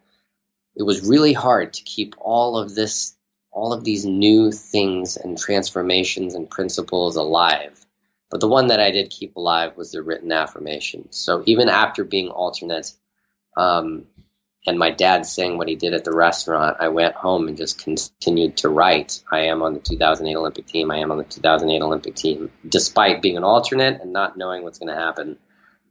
[0.76, 3.16] it was really hard to keep all of this,
[3.52, 7.86] all of these new things and transformations and principles alive.
[8.32, 11.12] But the one that I did keep alive was the written affirmation.
[11.12, 12.94] So even after being alternate,
[13.56, 14.06] um,
[14.68, 17.82] and my dad saying what he did at the restaurant, I went home and just
[17.82, 19.24] continued to write.
[19.32, 20.92] I am on the 2008 Olympic team.
[20.92, 24.80] I am on the 2008 Olympic team, despite being an alternate and not knowing what's
[24.80, 25.38] going to happen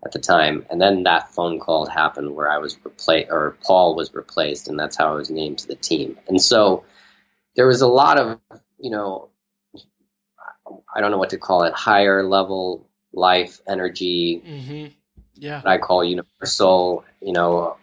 [0.04, 0.66] at the time.
[0.70, 4.78] And then that phone call happened where I was replaced, or Paul was replaced, and
[4.78, 6.18] that's how I was named to the team.
[6.28, 6.84] And so
[7.56, 8.38] there was a lot of,
[8.78, 9.30] you know,
[10.94, 14.42] I don't know what to call it, higher level life energy.
[14.46, 14.86] Mm-hmm.
[15.40, 17.76] Yeah, I call universal, you know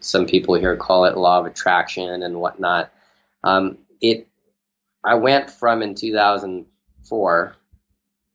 [0.00, 2.92] some people here call it law of attraction and whatnot.
[3.44, 4.28] Um, it,
[5.04, 7.56] I went from in 2004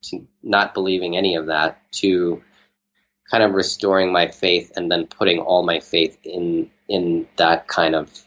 [0.04, 2.42] to not believing any of that to
[3.30, 7.96] kind of restoring my faith and then putting all my faith in in that kind
[7.96, 8.24] of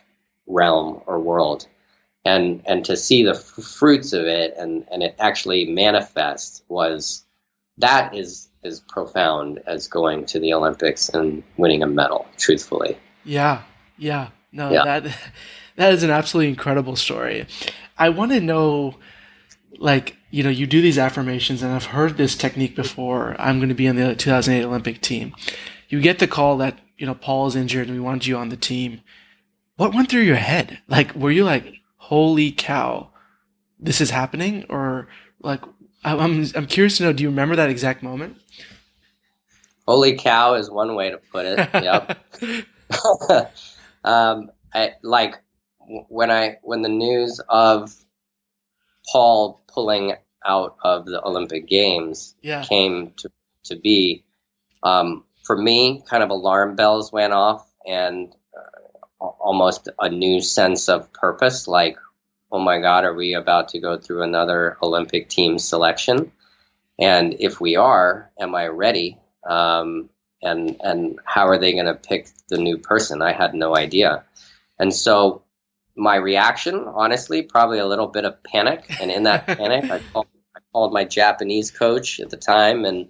[0.47, 1.67] realm or world
[2.25, 7.25] and and to see the f- fruits of it and and it actually manifest was
[7.79, 12.99] that is as profound as going to the Olympics and winning a medal, truthfully.
[13.25, 13.63] Yeah.
[13.97, 14.29] Yeah.
[14.53, 14.85] No, yeah.
[14.85, 15.19] that
[15.77, 17.47] that is an absolutely incredible story.
[17.99, 18.97] I want to know
[19.79, 23.37] like, you know, you do these affirmations and I've heard this technique before.
[23.39, 25.35] I'm going to be on the 2008 Olympic team.
[25.89, 28.49] You get the call that, you know, Paul is injured and we want you on
[28.49, 29.01] the team.
[29.77, 30.79] What went through your head?
[30.89, 33.11] Like, were you like, holy cow,
[33.79, 34.65] this is happening?
[34.69, 35.09] Or
[35.41, 35.61] like,
[36.05, 38.37] I'm, I'm curious to know, do you remember that exact moment?
[39.87, 41.69] Holy cow is one way to put it.
[41.75, 42.19] Yep.
[44.05, 45.37] um, I, like
[46.09, 47.95] when I when the news of
[49.11, 52.63] Paul pulling out of the Olympic Games yeah.
[52.65, 53.31] came to
[53.65, 54.25] to be,
[54.83, 60.89] um, for me, kind of alarm bells went off and uh, almost a new sense
[60.89, 61.67] of purpose.
[61.67, 61.97] Like,
[62.51, 66.33] oh my God, are we about to go through another Olympic team selection?
[66.99, 69.19] And if we are, am I ready?
[69.49, 70.11] Um,
[70.43, 73.23] and and how are they going to pick the new person?
[73.23, 74.25] I had no idea,
[74.79, 75.43] and so
[75.97, 78.85] my reaction, honestly, probably a little bit of panic.
[79.01, 83.09] And in that panic, I called, I called my Japanese coach at the time, and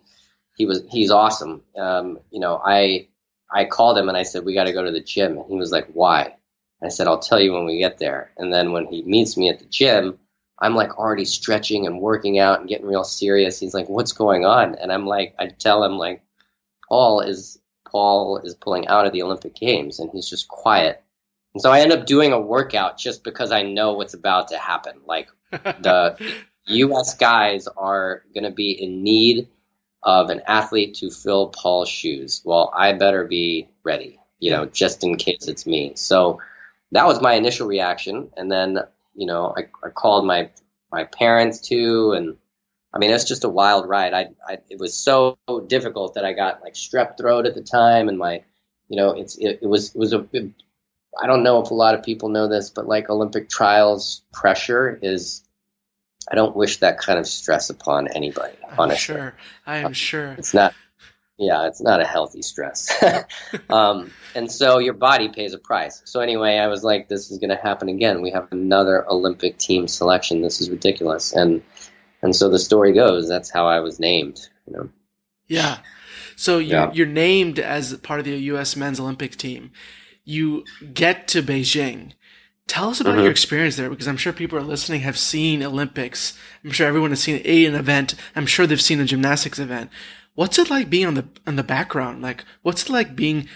[0.56, 1.62] he was he's awesome.
[1.76, 3.08] Um, you know, I
[3.52, 5.56] I called him and I said we got to go to the gym, and he
[5.56, 6.35] was like, "Why?"
[6.82, 9.48] I said, "I'll tell you when we get there." And then when he meets me
[9.48, 10.18] at the gym,
[10.58, 13.58] I'm like already stretching and working out and getting real serious.
[13.58, 16.22] He's like, "What's going on?" And I'm like, I tell him like,
[16.88, 21.02] Paul is Paul is pulling out of the Olympic Games, and he's just quiet.
[21.54, 24.58] And so I end up doing a workout just because I know what's about to
[24.58, 25.00] happen.
[25.06, 26.18] Like the
[26.66, 27.16] U.S.
[27.16, 29.48] guys are going to be in need
[30.02, 32.42] of an athlete to fill Paul's shoes.
[32.44, 35.92] Well, I better be ready, you know, just in case it's me.
[35.96, 36.40] So
[36.92, 38.78] that was my initial reaction, and then
[39.14, 40.50] you know I, I called my
[40.90, 42.36] my parents too, and
[42.92, 44.14] I mean it's just a wild ride.
[44.14, 48.08] I, I it was so difficult that I got like strep throat at the time,
[48.08, 48.42] and my
[48.88, 50.50] you know it's it, it was it was a it,
[51.20, 54.98] I don't know if a lot of people know this, but like Olympic trials pressure
[55.02, 55.42] is
[56.30, 58.56] I don't wish that kind of stress upon anybody.
[58.78, 59.34] I'm sure.
[59.66, 60.32] I am sure.
[60.38, 60.74] it's not.
[61.38, 62.90] Yeah, it's not a healthy stress.
[63.70, 66.00] um, and so your body pays a price.
[66.06, 68.22] So anyway, I was like, this is going to happen again.
[68.22, 70.40] We have another Olympic team selection.
[70.40, 71.32] This is ridiculous.
[71.34, 71.62] And
[72.22, 74.48] and so the story goes, that's how I was named.
[74.66, 74.88] You know.
[75.46, 75.78] Yeah.
[76.36, 76.90] So you, Yeah.
[76.92, 78.74] you're named as part of the U.S.
[78.74, 79.72] men's Olympic team.
[80.24, 80.64] You
[80.94, 82.12] get to Beijing.
[82.66, 83.22] Tell us about Mhm.
[83.22, 86.36] your experience there, because I'm sure people are listening have seen Olympics.
[86.64, 88.14] I'm sure everyone has seen a an event.
[88.34, 89.90] I'm sure they've seen a gymnastics event.
[90.36, 92.22] What's it like being on the on the background?
[92.22, 93.48] Like, what's it like being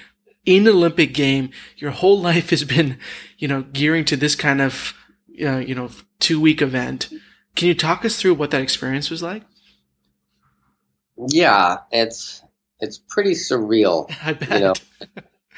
[0.45, 1.51] in an Olympic game?
[1.77, 2.99] Your whole life has been,
[3.39, 4.95] you know, gearing to this kind of,
[5.41, 7.11] uh, you know, two week event.
[7.55, 9.43] Can you talk us through what that experience was like?
[11.29, 12.43] Yeah, it's
[12.81, 14.11] it's pretty surreal.
[14.25, 14.51] I bet.
[14.51, 14.75] You know,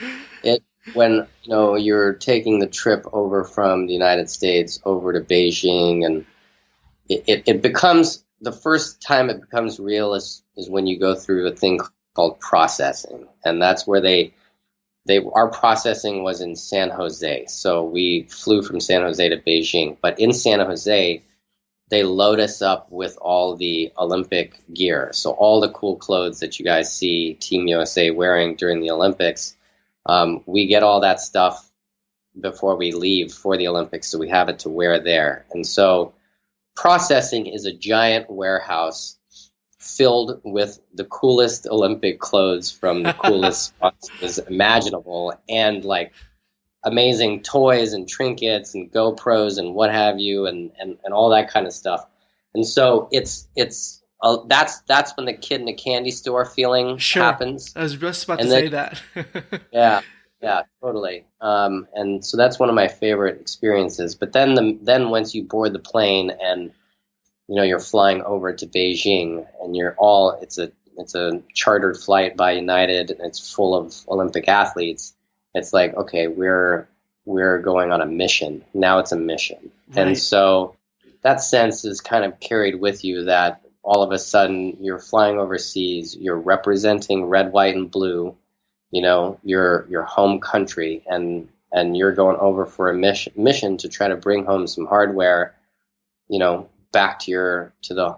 [0.43, 0.64] it
[0.95, 6.05] when you know you're taking the trip over from the United States over to Beijing,
[6.05, 6.27] and
[7.09, 11.14] it, it, it becomes the first time it becomes real is is when you go
[11.14, 11.80] through a thing
[12.14, 14.34] called processing, and that's where they
[15.07, 19.97] they our processing was in San Jose, so we flew from San Jose to Beijing,
[20.03, 21.22] but in San Jose.
[21.90, 25.11] They load us up with all the Olympic gear.
[25.12, 29.55] So, all the cool clothes that you guys see Team USA wearing during the Olympics,
[30.07, 31.70] um, we get all that stuff
[32.40, 35.45] before we leave for the Olympics, so we have it to wear there.
[35.51, 36.14] And so,
[36.75, 39.18] processing is a giant warehouse
[39.79, 46.12] filled with the coolest Olympic clothes from the coolest sponsors imaginable, and like
[46.85, 51.51] amazing toys and trinkets and GoPros and what have you, and and, and all that
[51.51, 52.05] kind of stuff.
[52.55, 56.99] And so it's it's uh, that's that's when the kid in the candy store feeling
[56.99, 57.23] Sure.
[57.25, 57.73] happens.
[57.75, 59.62] I was just about And to then- say that.
[59.73, 60.01] Yeah,
[60.43, 61.24] yeah, totally.
[61.40, 64.16] Um, and so that's one of my favorite experiences.
[64.16, 66.72] But then the then once you board the plane and
[67.49, 71.97] you know you're flying over to Beijing and you're all it's a it's a chartered
[71.97, 75.14] flight by United and it's full of Olympic athletes.
[75.55, 76.88] It's like okay, we're
[77.24, 78.64] we're going on a mission.
[78.74, 79.70] Now it's a mission.
[79.88, 80.09] Right.
[80.09, 80.74] And so
[81.22, 85.38] that sense is kind of carried with you that all of a sudden you're flying
[85.38, 88.36] overseas, you're representing red, white, and blue,
[88.93, 93.78] you know, your your home country, and and you're going over for a mission mission
[93.78, 95.55] to try to bring home some hardware,
[96.28, 98.16] you know, back to your to the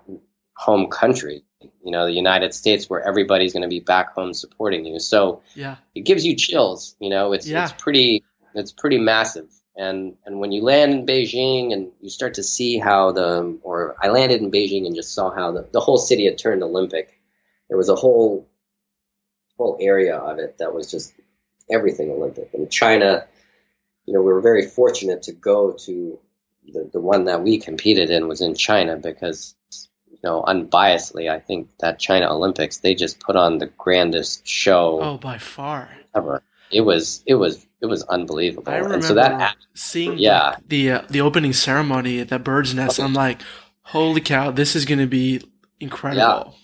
[0.57, 1.45] home country,
[1.85, 4.99] you know, the United States, where everybody's going to be back home supporting you.
[4.99, 5.77] So yeah.
[5.95, 6.97] it gives you chills.
[6.99, 7.65] You know, it's Yeah.
[7.65, 9.49] it's pretty it's pretty massive.
[9.77, 13.97] And and when you land in Beijing and you start to see how the or
[14.03, 17.21] I landed in Beijing and just saw how the, the whole city had turned Olympic.
[17.69, 18.49] There was a whole
[19.57, 21.13] whole area of it that was just
[21.71, 22.51] everything Olympic.
[22.55, 23.27] And China,
[24.07, 26.19] you know, we were very fortunate to go to
[26.73, 29.55] the, the one that we competed in was in China because
[30.11, 35.01] you know, unbiasedly, I think that China Olympics they just put on the grandest show
[35.03, 35.91] Oh, by far.
[36.15, 36.43] ever.
[36.71, 38.73] It was it was it was unbelievable.
[38.73, 40.57] I remember and so that seeing yeah.
[40.67, 42.99] the uh, the opening ceremony at the Bird's Nest.
[42.99, 43.41] I'm like,
[43.83, 45.43] holy cow, this is going to be
[45.79, 46.57] incredible.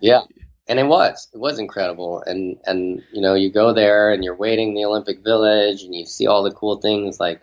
[0.00, 0.20] yeah,
[0.68, 2.22] and it was it was incredible.
[2.24, 5.94] And and you know you go there and you're waiting in the Olympic Village and
[5.94, 7.40] you see all the cool things like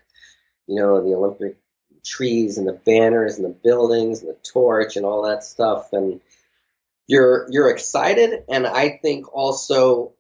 [0.68, 1.58] you know the Olympic
[2.04, 6.20] trees and the banners and the buildings and the torch and all that stuff and
[7.08, 10.14] you're you're excited and I think also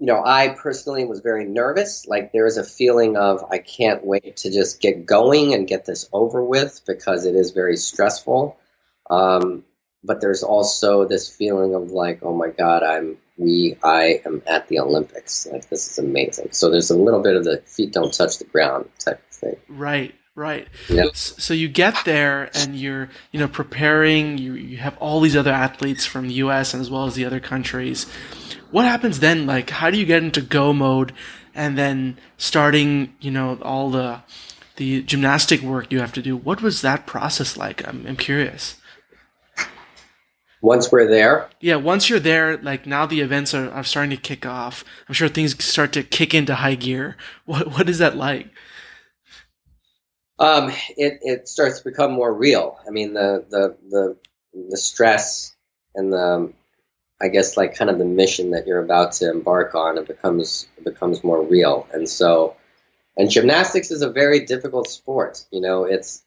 [0.00, 2.06] you know, I personally was very nervous.
[2.06, 5.84] Like there was a feeling of I can't wait to just get going and get
[5.84, 8.56] this over with because it is very stressful.
[9.10, 9.62] Um,
[10.02, 14.68] but there's also this feeling of like, oh my God, I'm we I am at
[14.68, 15.46] the Olympics.
[15.50, 16.48] Like this is amazing.
[16.52, 19.56] So there's a little bit of the feet don't touch the ground type of thing.
[19.68, 20.14] Right.
[20.36, 20.68] Right.
[20.88, 21.16] Yep.
[21.16, 24.38] So you get there and you're, you know, preparing.
[24.38, 26.72] You you have all these other athletes from the U.S.
[26.72, 28.06] and as well as the other countries.
[28.70, 29.44] What happens then?
[29.46, 31.12] Like, how do you get into go mode,
[31.54, 34.22] and then starting, you know, all the
[34.76, 36.36] the gymnastic work you have to do?
[36.36, 37.86] What was that process like?
[37.86, 38.79] I'm, I'm curious.
[40.62, 44.16] Once we're there, Yeah, once you're there, like now the events are, are starting to
[44.16, 44.84] kick off.
[45.08, 47.16] I'm sure things start to kick into high gear.
[47.46, 48.48] What what is that like?
[50.38, 52.78] um, it it starts to become more real.
[52.86, 54.16] I mean, the the the
[54.70, 55.54] the stress
[55.94, 56.52] and the
[57.20, 60.66] I guess like kind of the mission that you're about to embark on it becomes
[60.78, 61.86] it becomes more real.
[61.92, 62.56] And so
[63.16, 65.44] and gymnastics is a very difficult sport.
[65.50, 66.22] You know, it's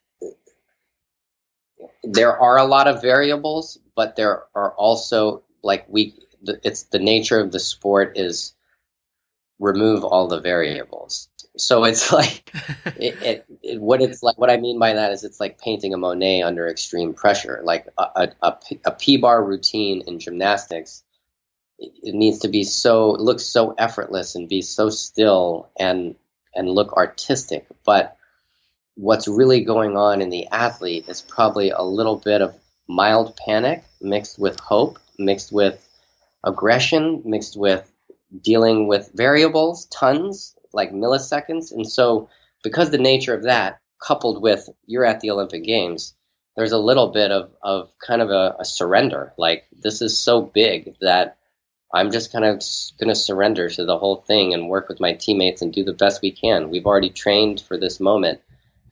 [2.03, 6.15] there are a lot of variables, but there are also like we
[6.45, 8.53] it's the nature of the sport is
[9.59, 11.29] remove all the variables.
[11.57, 12.51] So it's like
[12.97, 14.37] it, it, it, what it's like.
[14.37, 17.61] What I mean by that is it's like painting a Monet under extreme pressure.
[17.63, 21.03] Like a, a, a, P- bar routine in gymnastics,
[21.79, 26.15] it, it needs to be so look so effortless and be so still and
[26.55, 27.67] and look artistic.
[27.85, 28.17] But
[28.95, 32.55] what's really going on in the athlete is probably a little bit of
[32.87, 35.87] mild panic mixed with hope, mixed with
[36.43, 37.89] aggression, mixed with
[38.41, 41.71] dealing with variables, tons, like milliseconds.
[41.71, 42.29] And so,
[42.63, 46.15] because the nature of that, coupled with you're at the Olympic Games,
[46.55, 49.33] there's a little bit of, of kind of a, a surrender.
[49.37, 51.37] Like, this is so big that
[51.93, 52.63] I'm just kind of
[52.99, 55.93] going to surrender to the whole thing and work with my teammates and do the
[55.93, 56.69] best we can.
[56.69, 58.41] We've already trained for this moment.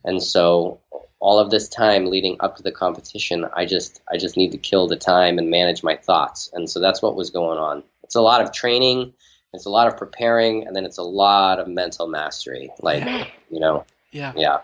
[0.04, 0.80] And so,
[1.22, 4.58] all of this time leading up to the competition, I just I just need to
[4.58, 6.50] kill the time and manage my thoughts.
[6.52, 7.84] And so that's what was going on.
[8.02, 9.12] It's a lot of training,
[9.54, 12.70] it's a lot of preparing, and then it's a lot of mental mastery.
[12.80, 13.26] Like Yeah.
[13.50, 14.32] you know, Yeah.
[14.36, 14.58] yeah.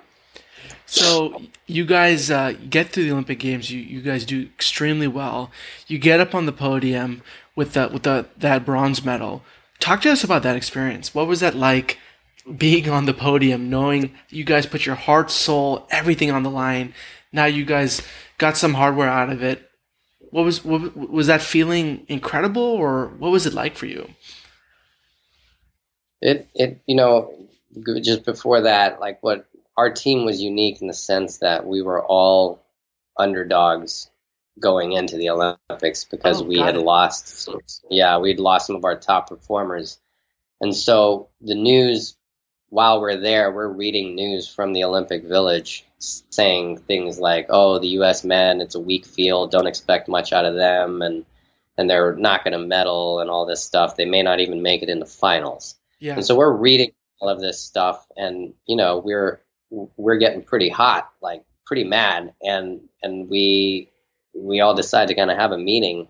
[0.86, 3.70] So you guys uh, get through the Olympic Games.
[3.70, 5.50] You you guys do extremely well.
[5.86, 7.22] You get up on the podium
[7.54, 9.42] with the with the that bronze medal.
[9.78, 11.14] Talk to us about that experience.
[11.14, 11.98] What was that like?
[12.56, 16.94] Being on the podium, knowing you guys put your heart, soul, everything on the line.
[17.32, 18.00] Now you guys
[18.38, 19.68] got some hardware out of it.
[20.30, 24.08] What was what, was that feeling incredible, or what was it like for you?
[26.20, 27.32] It it you know
[28.02, 29.46] just before that, like what
[29.76, 32.62] our team was unique in the sense that we were all
[33.16, 34.10] underdogs
[34.60, 36.80] going into the Olympics because Oh, we had it.
[36.80, 37.48] lost.
[37.88, 39.98] Yeah, we'd lost some of our top performers,
[40.60, 42.16] and so the news
[42.70, 47.88] while we're there, we're reading news from the Olympic Village saying things like, "Oh, the
[47.88, 48.24] U.S.
[48.24, 49.50] men, it's a weak field.
[49.50, 51.24] Don't expect much out of them," and
[51.76, 53.96] and they're not going to medal and all this stuff.
[53.96, 55.76] They may not even make it in the finals.
[56.00, 59.40] Yeah, And so we're reading all of this stuff, and you know we're
[59.70, 63.90] we're getting pretty hot, like pretty mad, and and we
[64.34, 66.08] we all decide to kind of have a meeting,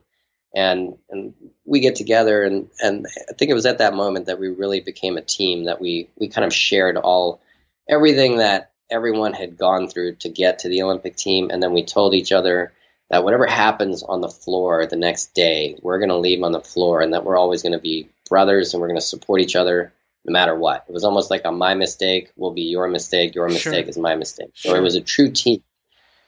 [0.55, 1.35] and and
[1.65, 4.81] we get together, and and I think it was at that moment that we really
[4.81, 7.41] became a team that we we kind of shared all
[7.89, 11.85] everything that everyone had gone through to get to the Olympic team, and then we
[11.85, 12.73] told each other
[13.11, 16.61] that whatever happens on the floor the next day, we're going to leave on the
[16.61, 19.57] floor, and that we're always going to be brothers, and we're going to support each
[19.57, 19.93] other
[20.25, 20.85] no matter what.
[20.89, 23.55] It was almost like a my mistake will be your mistake, your Sure.
[23.55, 24.51] mistake is my mistake.
[24.55, 24.79] So Sure.
[24.79, 25.63] it was a true team.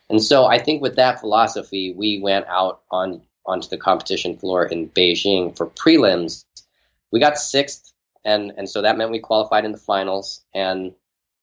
[0.09, 4.65] And so I think with that philosophy, we went out on onto the competition floor
[4.65, 6.45] in Beijing for prelims.
[7.11, 7.93] We got sixth,
[8.25, 10.43] and and so that meant we qualified in the finals.
[10.55, 10.95] And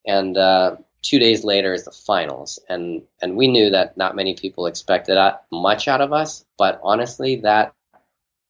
[0.05, 4.35] and uh, two days later is the finals, and and we knew that not many
[4.35, 5.17] people expected
[5.51, 6.45] much out of us.
[6.57, 7.73] But honestly, that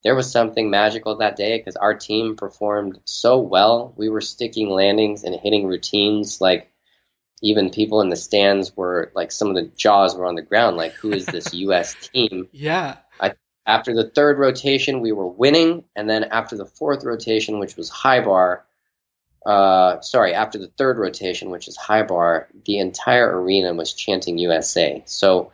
[0.04, 3.94] there was something magical that day because our team performed so well.
[3.98, 6.72] We were sticking landings and hitting routines like
[7.42, 10.78] even people in the stands were like some of the jaws were on the ground
[10.78, 12.48] like who is this US team?
[12.52, 12.98] yeah,
[13.68, 17.90] After the third rotation we were winning and then after the fourth rotation which was
[17.90, 18.66] high bar
[19.48, 24.38] uh, sorry, after the third rotation, which is high bar, the entire arena was chanting
[24.38, 25.02] USA.
[25.06, 25.54] So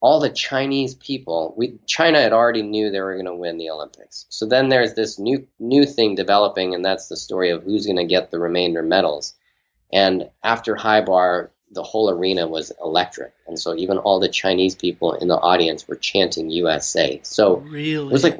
[0.00, 3.68] all the Chinese people, we China had already knew they were going to win the
[3.68, 4.24] Olympics.
[4.30, 7.96] So then there's this new new thing developing, and that's the story of who's going
[7.96, 9.34] to get the remainder medals.
[9.92, 14.74] And after high bar, the whole arena was electric, and so even all the Chinese
[14.74, 17.20] people in the audience were chanting USA.
[17.22, 18.08] So really.
[18.08, 18.38] it was like,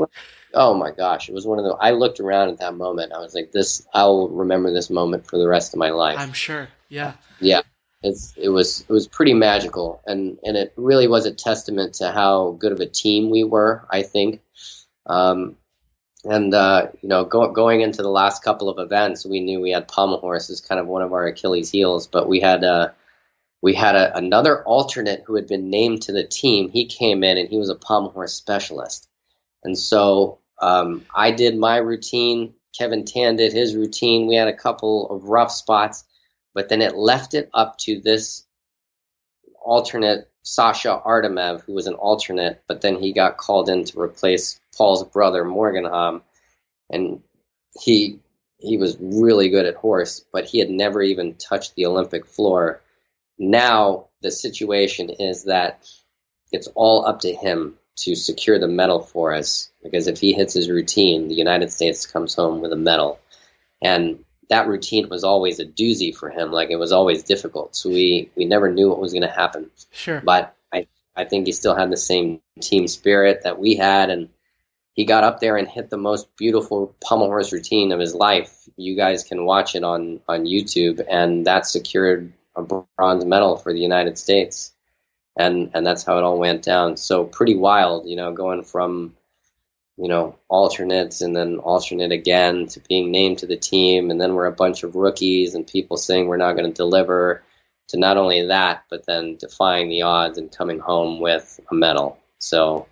[0.54, 1.72] oh my gosh, it was one of the.
[1.72, 3.12] I looked around at that moment.
[3.12, 3.86] I was like, this.
[3.92, 6.18] I'll remember this moment for the rest of my life.
[6.18, 6.68] I'm sure.
[6.88, 7.14] Yeah.
[7.40, 7.62] Yeah,
[8.02, 12.10] it's it was it was pretty magical, and and it really was a testament to
[12.10, 13.86] how good of a team we were.
[13.90, 14.40] I think,
[15.06, 15.56] um,
[16.24, 19.70] and uh, you know, go, going into the last couple of events, we knew we
[19.70, 22.90] had pommel horse as kind of one of our Achilles' heels, but we had uh,
[23.62, 26.70] we had a, another alternate who had been named to the team.
[26.70, 29.08] He came in and he was a pommel horse specialist,
[29.64, 32.54] and so um, I did my routine.
[32.76, 34.26] Kevin Tan did his routine.
[34.26, 36.04] We had a couple of rough spots,
[36.54, 38.44] but then it left it up to this
[39.64, 44.60] alternate Sasha Artemev, who was an alternate, but then he got called in to replace
[44.76, 46.22] Paul's brother Morgan Hamm,
[46.88, 47.20] and
[47.80, 48.20] he
[48.58, 52.80] he was really good at horse, but he had never even touched the Olympic floor.
[53.38, 55.86] Now the situation is that
[56.52, 60.54] it's all up to him to secure the medal for us because if he hits
[60.54, 63.18] his routine, the United States comes home with a medal.
[63.82, 66.52] And that routine was always a doozy for him.
[66.52, 67.74] Like it was always difficult.
[67.74, 69.70] So we, we never knew what was going to happen.
[69.92, 70.20] Sure.
[70.20, 74.10] But I, I think he still had the same team spirit that we had.
[74.10, 74.28] And
[74.92, 78.68] he got up there and hit the most beautiful pommel horse routine of his life.
[78.76, 81.04] You guys can watch it on, on YouTube.
[81.08, 84.72] And that secured a bronze medal for the United States.
[85.38, 86.96] And, and that's how it all went down.
[86.96, 89.14] So pretty wild, you know, going from
[89.96, 94.10] you know, alternates and then alternate again to being named to the team.
[94.10, 97.42] And then we're a bunch of rookies and people saying we're not going to deliver
[97.88, 102.18] to not only that, but then defying the odds and coming home with a medal.
[102.38, 102.86] So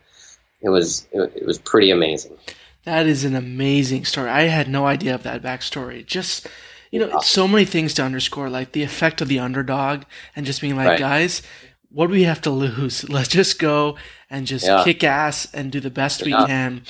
[0.63, 2.39] it was, it, it was pretty amazing.
[2.85, 4.31] That is an amazing story.
[4.31, 6.07] I had no idea of that backstory.
[6.07, 6.47] Just,
[6.95, 10.05] you know, so many things to underscore, like the effect of the underdog
[10.37, 10.99] and just being like, right.
[11.01, 11.43] guys,
[11.91, 13.09] what do we have to lose?
[13.09, 13.97] Let's just go
[14.31, 14.85] and just yeah.
[14.85, 16.83] kick ass and do the best we can.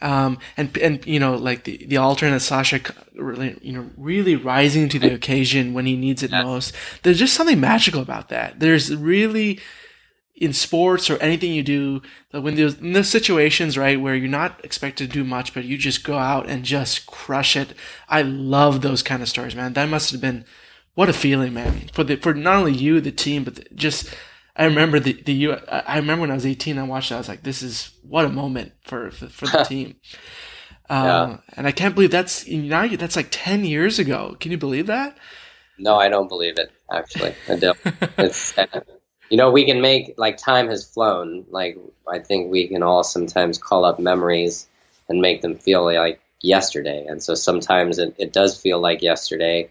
[0.00, 2.80] Um, and and you know, like the the alternate Sasha,
[3.14, 6.42] really, you know, really rising to the occasion when he needs it yeah.
[6.42, 6.74] most.
[7.02, 8.60] There's just something magical about that.
[8.60, 9.60] There's really
[10.40, 12.00] in sports or anything you do,
[12.32, 15.76] when there's in those situations, right, where you're not expected to do much, but you
[15.76, 17.74] just go out and just crush it.
[18.08, 19.74] I love those kind of stories, man.
[19.74, 20.46] That must have been
[20.94, 24.14] what a feeling, man, for the for not only you, the team, but just
[24.56, 25.52] I remember the the U.
[25.68, 27.16] I remember when I was 18, I watched it.
[27.16, 29.96] I was like, "This is what a moment for for, for the team."
[30.88, 31.36] Um, yeah.
[31.56, 34.36] And I can't believe that's now that's like 10 years ago.
[34.40, 35.16] Can you believe that?
[35.78, 36.72] No, I don't believe it.
[36.90, 37.78] Actually, I don't.
[39.30, 41.46] you know, we can make like time has flown.
[41.50, 44.68] Like I think we can all sometimes call up memories
[45.08, 47.06] and make them feel like yesterday.
[47.06, 49.70] And so sometimes it, it does feel like yesterday.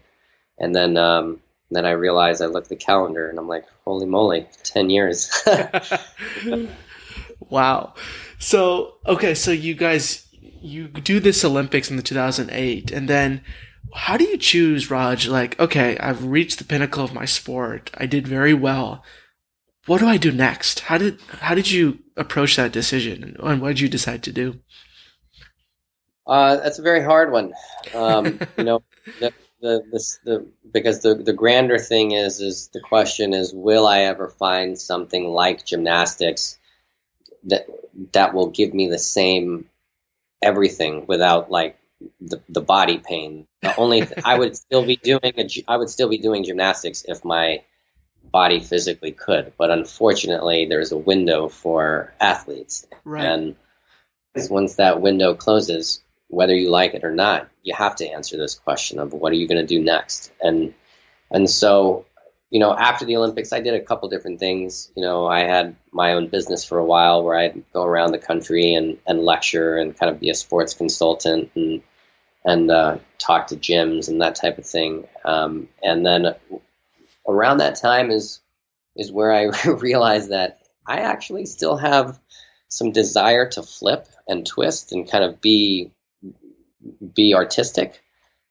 [0.58, 1.40] And then um,
[1.70, 5.30] then I realized I looked at the calendar and I'm like, holy moly, 10 years.
[7.48, 7.94] wow.
[8.38, 13.42] So, okay, so you guys, you do this Olympics in the 2008, and then
[13.94, 15.28] how do you choose, Raj?
[15.28, 17.90] Like, okay, I've reached the pinnacle of my sport.
[17.94, 19.04] I did very well.
[19.86, 20.80] What do I do next?
[20.80, 24.60] How did how did you approach that decision, and what did you decide to do?
[26.26, 27.52] Uh, that's a very hard one.
[27.94, 28.82] Um, you know,
[29.18, 33.86] the, the this the because the the grander thing is is the question is will
[33.86, 36.58] I ever find something like gymnastics
[37.44, 37.66] that
[38.12, 39.68] that will give me the same
[40.42, 41.78] everything without like
[42.20, 43.46] the, the body pain.
[43.62, 47.04] The only th- I would still be doing a, I would still be doing gymnastics
[47.06, 47.62] if my
[48.30, 52.86] body physically could, but unfortunately there's a window for athletes.
[53.04, 53.24] Right.
[53.24, 53.56] And
[54.48, 58.54] once that window closes, whether you like it or not, you have to answer this
[58.54, 60.32] question of what are you going to do next?
[60.40, 60.74] And
[61.30, 62.06] and so,
[62.50, 64.90] you know, after the Olympics, I did a couple different things.
[64.96, 68.18] You know, I had my own business for a while where I'd go around the
[68.18, 71.82] country and, and lecture and kind of be a sports consultant and
[72.44, 75.06] and uh, talk to gyms and that type of thing.
[75.24, 76.34] Um, and then
[77.30, 78.40] around that time is
[78.96, 82.18] is where I realized that I actually still have
[82.68, 85.92] some desire to flip and twist and kind of be
[87.14, 88.00] be artistic.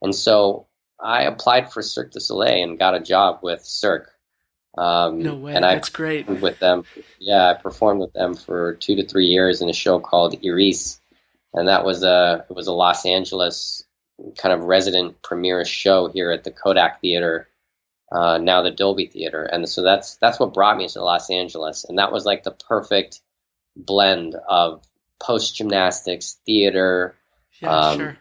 [0.01, 0.67] And so
[0.99, 4.11] I applied for Cirque du Soleil and got a job with Cirque.
[4.77, 6.27] Um, no way, and I that's great.
[6.27, 6.85] With them,
[7.19, 11.01] yeah, I performed with them for two to three years in a show called Iris,
[11.53, 13.83] and that was a it was a Los Angeles
[14.37, 17.48] kind of resident premiere show here at the Kodak Theater,
[18.11, 21.85] uh, now the Dolby Theater, and so that's that's what brought me to Los Angeles,
[21.85, 23.21] and that was like the perfect
[23.75, 24.83] blend of
[25.19, 27.15] post gymnastics, theater,
[27.61, 28.17] yeah, um, sure.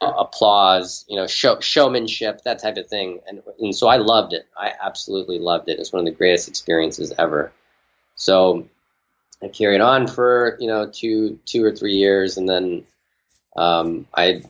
[0.00, 3.20] applause, you know, show, showmanship, that type of thing.
[3.26, 4.46] And, and so I loved it.
[4.56, 5.78] I absolutely loved it.
[5.78, 7.52] It's one of the greatest experiences ever.
[8.16, 8.68] So
[9.42, 12.36] I carried on for, you know, two, two or three years.
[12.36, 12.86] And then
[13.56, 14.42] um, I,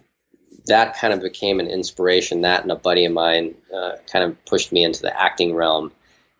[0.67, 2.43] that kind of became an inspiration.
[2.43, 5.93] That and a buddy of mine uh, kind of pushed me into the acting realm.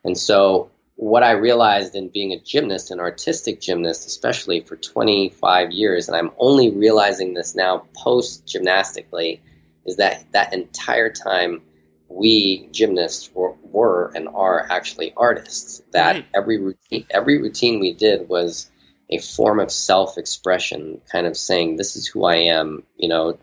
[0.03, 5.71] And so what I realized in being a gymnast, an artistic gymnast, especially for 25
[5.71, 9.41] years, and I'm only realizing this now post gymnastically,
[9.85, 11.61] is that that entire time
[12.07, 15.81] we gymnasts were, were, and are actually artists.
[15.91, 16.25] That right.
[16.33, 18.69] every routine, every routine we did was
[19.09, 23.37] a form of self-expression, kind of saying, "This is who I am," you know,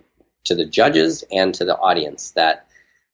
[0.44, 2.32] to the judges and to the audience.
[2.32, 2.66] That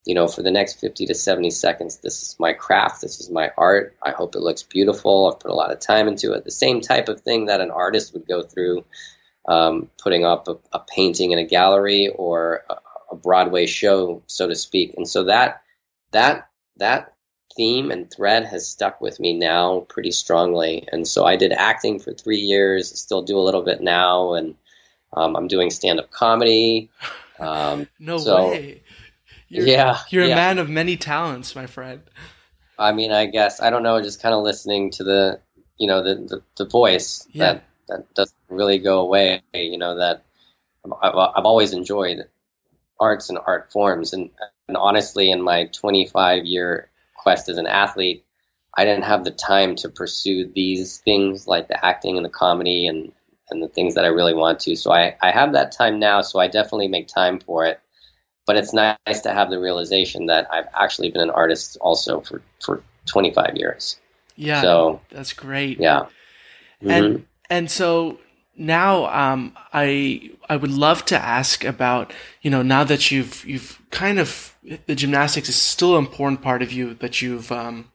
[0.04, 3.30] you know, for the next 50 to 70 seconds, this is my craft, this is
[3.30, 3.94] my art.
[4.02, 5.30] I hope it looks beautiful.
[5.30, 6.44] I've put a lot of time into it.
[6.44, 8.84] The same type of thing that an artist would go through
[9.46, 12.76] um, putting up a, a, painting in a gallery or a,
[13.12, 14.94] a, Broadway show, so to speak.
[14.96, 15.62] And so that
[16.10, 17.14] that that
[17.56, 20.86] theme and thread has stuck with me now pretty strongly.
[20.92, 24.54] And so I did acting for three years, still do a little bit now, and
[25.12, 26.90] um, I'm doing stand up comedy.
[27.38, 28.82] Um, no so, way.
[29.48, 30.32] You're, yeah, you're yeah.
[30.32, 32.02] a man of many talents, my friend.
[32.78, 34.00] I mean, I guess I don't know.
[34.02, 35.40] Just kind of listening to the,
[35.78, 37.54] you know, the the, the voice yeah.
[37.54, 39.42] that that doesn't really go away.
[39.54, 40.24] You know that
[40.84, 42.26] I've, I've always enjoyed
[43.00, 44.30] arts and art forms, and
[44.68, 48.24] and honestly, in my 25 year quest as an athlete,
[48.76, 52.86] I didn't have the time to pursue these things like the acting and the comedy
[52.86, 53.12] and
[53.50, 54.76] and the things that I really want to.
[54.76, 56.22] So I I have that time now.
[56.22, 57.80] So I definitely make time for it
[58.48, 62.40] but it's nice to have the realization that I've actually been an artist also for,
[62.64, 64.00] for 25 years.
[64.36, 64.62] Yeah.
[64.62, 65.78] So that's great.
[65.78, 66.06] Yeah.
[66.80, 66.90] Mm-hmm.
[66.90, 68.18] And, and so
[68.56, 73.82] now, um, I, I would love to ask about, you know, now that you've, you've
[73.90, 77.92] kind of, the gymnastics is still an important part of you, that you've, um,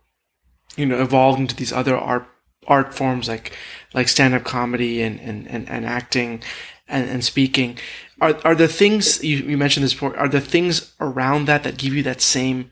[0.75, 2.27] you know, evolved into these other art,
[2.67, 3.53] art forms like,
[3.93, 6.41] like stand-up comedy and, and, and, and acting
[6.87, 7.77] and, and speaking
[8.23, 10.17] are are the things you, you mentioned this before?
[10.17, 12.71] Are the things around that that give you that same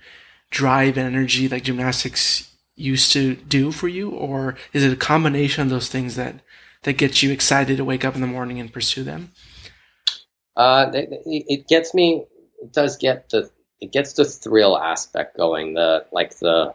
[0.49, 5.63] drive and energy like gymnastics used to do for you, or is it a combination
[5.63, 6.35] of those things that
[6.83, 9.31] that gets you excited to wake up in the morning and pursue them?
[10.55, 12.25] Uh, it, it gets me.
[12.61, 13.49] It does get the
[13.81, 15.73] it gets the thrill aspect going.
[15.73, 16.73] The like the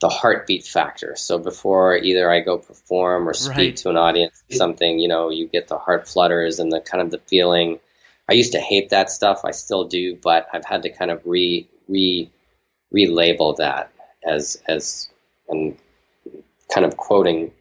[0.00, 1.14] the heartbeat factor.
[1.16, 3.76] So before either I go perform or speak right.
[3.76, 7.10] to an audience, something, you know, you get the heart flutters and the kind of
[7.10, 7.80] the feeling.
[8.28, 9.44] I used to hate that stuff.
[9.44, 12.30] I still do, but I've had to kind of re re
[12.94, 13.92] relabel that
[14.24, 15.08] as as
[15.48, 15.76] and
[16.72, 17.52] kind of quoting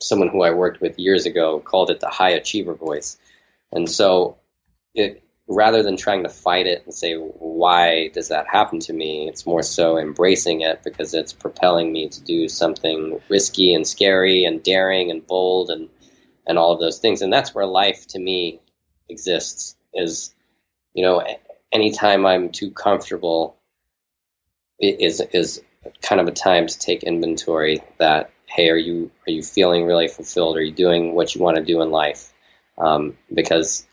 [0.00, 3.18] someone who I worked with years ago called it the high achiever voice.
[3.72, 4.38] And so
[4.94, 9.28] it rather than trying to fight it and say, why does that happen to me?
[9.28, 14.44] It's more so embracing it because it's propelling me to do something risky and scary
[14.44, 15.90] and daring and bold and,
[16.46, 17.20] and all of those things.
[17.20, 18.60] And that's where life to me
[19.08, 20.34] exists is,
[20.94, 21.22] you know,
[21.70, 23.58] anytime I'm too comfortable
[24.80, 25.62] is, is
[26.00, 30.08] kind of a time to take inventory that, hey, are you, are you feeling really
[30.08, 30.56] fulfilled?
[30.56, 32.32] Are you doing what you want to do in life?
[32.78, 33.86] Um, because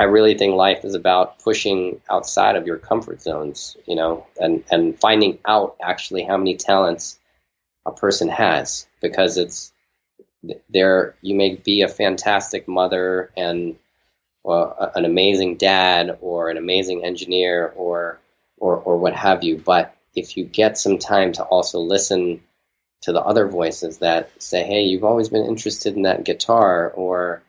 [0.00, 4.64] I really think life is about pushing outside of your comfort zones, you know, and,
[4.70, 7.18] and finding out actually how many talents
[7.84, 9.72] a person has because it's
[10.70, 11.16] there.
[11.20, 13.76] You may be a fantastic mother and
[14.42, 18.18] well, an amazing dad or an amazing engineer or,
[18.56, 19.58] or, or what have you.
[19.58, 22.42] But if you get some time to also listen
[23.02, 27.42] to the other voices that say, Hey, you've always been interested in that guitar or,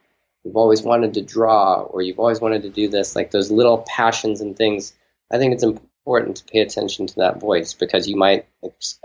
[0.43, 3.85] you've always wanted to draw or you've always wanted to do this, like those little
[3.87, 4.93] passions and things,
[5.31, 8.99] I think it's important to pay attention to that voice because you might ex-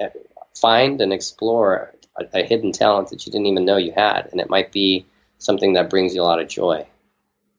[0.55, 4.29] find and explore a, a hidden talent that you didn't even know you had.
[4.33, 5.07] And it might be
[5.39, 6.87] something that brings you a lot of joy.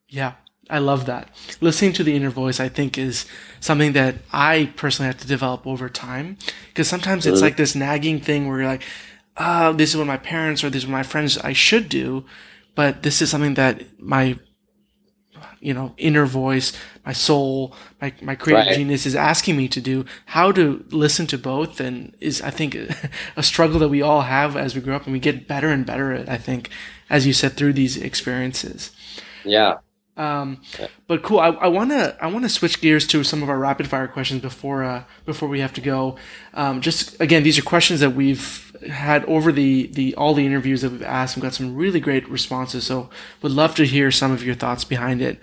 [0.09, 0.33] Yeah,
[0.69, 1.29] I love that.
[1.61, 3.25] Listening to the inner voice, I think, is
[3.59, 6.37] something that I personally have to develop over time.
[6.69, 7.43] Because sometimes it's mm-hmm.
[7.43, 8.83] like this nagging thing where you're like,
[9.37, 12.25] oh, this is what my parents or this is what my friends I should do
[12.77, 14.37] but this is something that my
[15.59, 16.71] you know inner voice
[17.05, 18.75] my soul my, my creative right.
[18.75, 22.75] genius is asking me to do how to listen to both and is i think
[23.35, 25.85] a struggle that we all have as we grow up and we get better and
[25.85, 26.69] better at i think
[27.09, 28.91] as you said through these experiences
[29.43, 29.77] yeah
[30.17, 30.61] um,
[31.05, 31.39] but cool.
[31.39, 34.41] I want to I want to switch gears to some of our rapid fire questions
[34.41, 36.17] before uh, before we have to go.
[36.55, 40.81] Um, just again, these are questions that we've had over the the all the interviews
[40.81, 42.85] that we've asked and got some really great responses.
[42.85, 43.09] So
[43.41, 45.39] would love to hear some of your thoughts behind it.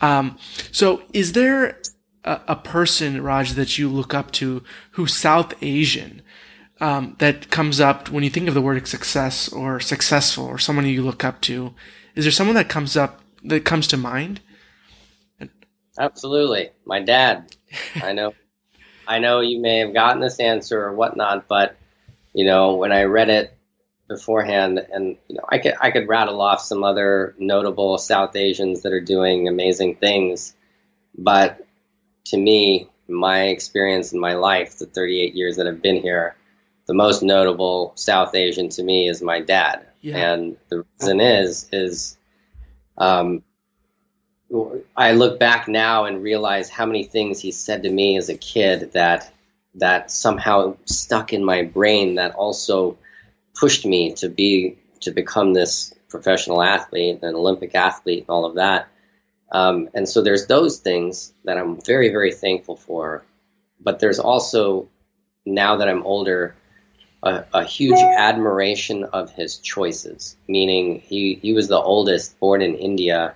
[0.00, 0.38] Um,
[0.72, 1.80] so is there
[2.24, 4.62] a, a, person, Raj, that you look up to
[4.92, 6.22] who's South Asian?
[6.80, 10.84] Um, that comes up when you think of the word success or successful or someone
[10.86, 11.72] you look up to.
[12.16, 14.40] Is there someone that comes up that comes to mind?
[15.98, 17.54] Absolutely, my dad.
[18.02, 18.34] I know,
[19.06, 21.76] I know you may have gotten this answer or whatnot, but
[22.34, 23.56] you know, when I read it
[24.08, 28.82] beforehand, and you know, I could I could rattle off some other notable South Asians
[28.82, 30.54] that are doing amazing things,
[31.16, 31.66] but
[32.26, 36.36] to me, my experience in my life, the 38 years that I've been here,
[36.86, 40.32] the most notable South Asian to me is my dad, yeah.
[40.32, 42.16] and the reason is is
[42.98, 43.42] um,
[44.96, 48.36] I look back now and realize how many things he said to me as a
[48.36, 49.32] kid that
[49.76, 52.96] that somehow stuck in my brain that also
[53.54, 58.54] pushed me to be to become this professional athlete, an Olympic athlete, and all of
[58.54, 58.88] that.
[59.50, 63.24] Um, and so there's those things that I'm very, very thankful for.
[63.80, 64.88] But there's also,
[65.44, 66.54] now that I'm older,
[67.22, 70.36] a, a, huge admiration of his choices.
[70.48, 73.34] Meaning, he, he was the oldest born in India.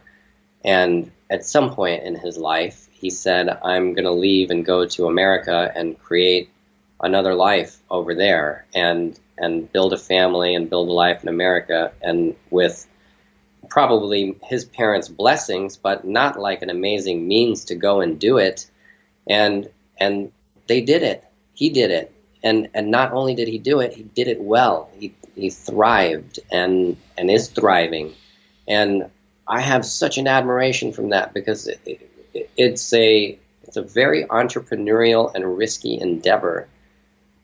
[0.64, 4.86] And at some point in his life, he said, I'm going to leave and go
[4.86, 6.50] to America and create
[7.00, 11.92] another life over there and, and build a family and build a life in America.
[12.02, 12.86] And with
[13.68, 18.68] probably his parents' blessings, but not like an amazing means to go and do it.
[19.28, 19.68] And
[19.98, 20.32] and
[20.66, 21.24] they did it.
[21.54, 22.12] He did it.
[22.42, 24.90] And and not only did he do it, he did it well.
[24.98, 28.14] He he thrived and and is thriving.
[28.66, 29.10] And
[29.46, 32.07] I have such an admiration from that because it, it,
[32.56, 36.68] it's a it's a very entrepreneurial and risky endeavor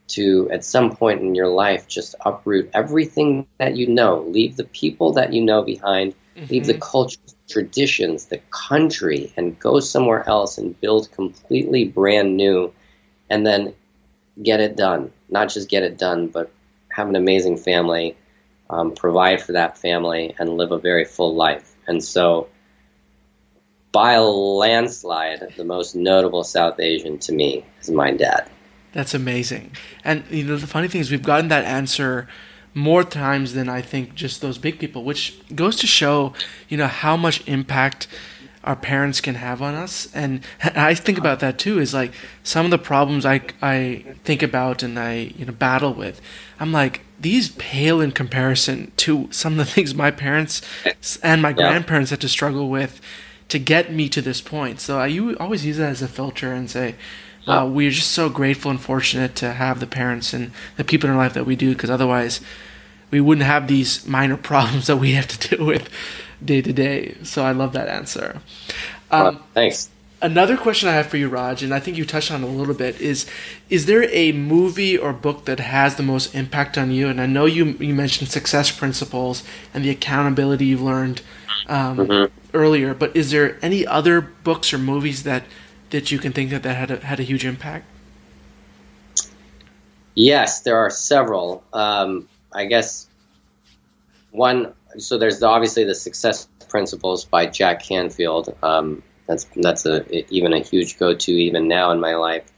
[0.06, 4.64] to at some point in your life just uproot everything that you know, leave the
[4.64, 6.46] people that you know behind, mm-hmm.
[6.50, 6.82] leave the mm-hmm.
[6.82, 7.18] culture,
[7.48, 12.72] traditions, the country, and go somewhere else and build completely brand new,
[13.30, 13.74] and then
[14.42, 15.10] get it done.
[15.28, 16.50] Not just get it done, but
[16.88, 18.16] have an amazing family,
[18.70, 21.74] um, provide for that family, and live a very full life.
[21.86, 22.48] And so,
[23.94, 28.50] by a landslide, the most notable South Asian to me is my dad.
[28.92, 29.70] That's amazing.
[30.04, 32.28] And you know the funny thing is we've gotten that answer
[32.74, 36.34] more times than I think just those big people, which goes to show,
[36.68, 38.08] you know, how much impact
[38.64, 40.08] our parents can have on us.
[40.12, 41.78] And I think about that too.
[41.78, 45.94] Is like some of the problems I I think about and I you know battle
[45.94, 46.20] with.
[46.58, 50.62] I'm like these pale in comparison to some of the things my parents
[51.22, 51.54] and my yeah.
[51.54, 53.00] grandparents had to struggle with
[53.48, 54.80] to get me to this point.
[54.80, 56.94] So I always use that as a filter and say,
[57.46, 61.16] uh, we're just so grateful and fortunate to have the parents and the people in
[61.16, 62.40] our life that we do because otherwise
[63.10, 65.90] we wouldn't have these minor problems that we have to deal with
[66.44, 67.16] day to day.
[67.22, 68.40] So I love that answer.
[69.10, 69.90] Um, thanks.
[70.22, 72.50] Another question I have for you, Raj, and I think you touched on it a
[72.50, 73.26] little bit, is
[73.68, 77.08] is there a movie or book that has the most impact on you?
[77.08, 81.20] And I know you you mentioned success principles and the accountability you've learned
[81.66, 82.43] um, mm-hmm.
[82.54, 85.44] Earlier, but is there any other books or movies that
[85.90, 87.86] that you can think of that had a, had a huge impact?
[90.14, 91.64] Yes, there are several.
[91.72, 93.08] Um, I guess
[94.30, 94.72] one.
[94.98, 98.56] So there's obviously the Success Principles by Jack Canfield.
[98.62, 102.50] Um, that's that's a even a huge go-to even now in my life.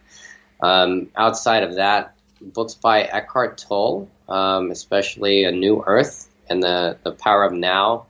[0.60, 6.98] Um, outside of that, books by Eckhart Tolle, um, especially A New Earth and the
[7.02, 8.06] the Power of Now.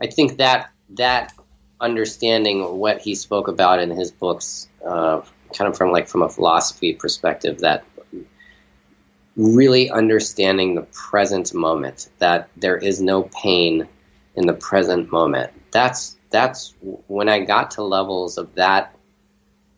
[0.00, 1.32] I think that that
[1.80, 5.22] understanding what he spoke about in his books, uh,
[5.56, 7.84] kind of from like from a philosophy perspective, that
[9.36, 13.88] really understanding the present moment, that there is no pain
[14.34, 15.50] in the present moment.
[15.70, 18.96] That's that's when I got to levels of that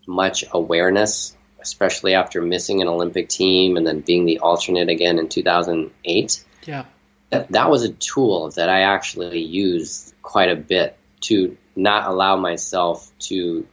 [0.07, 5.29] much awareness, especially after missing an Olympic team and then being the alternate again in
[5.29, 6.45] 2008.
[6.67, 6.85] Yeah.
[7.31, 12.37] That, that was a tool that I actually used quite a bit to not allow
[12.37, 13.67] myself to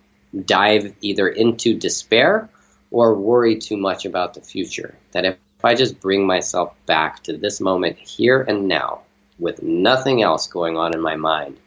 [0.45, 2.49] dive either into despair
[2.89, 4.95] or worry too much about the future.
[5.11, 9.01] That if I just bring myself back to this moment here and now
[9.39, 11.57] with nothing else going on in my mind,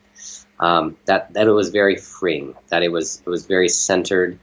[0.58, 2.54] um, that that it was very freeing.
[2.68, 4.38] That it was it was very centered,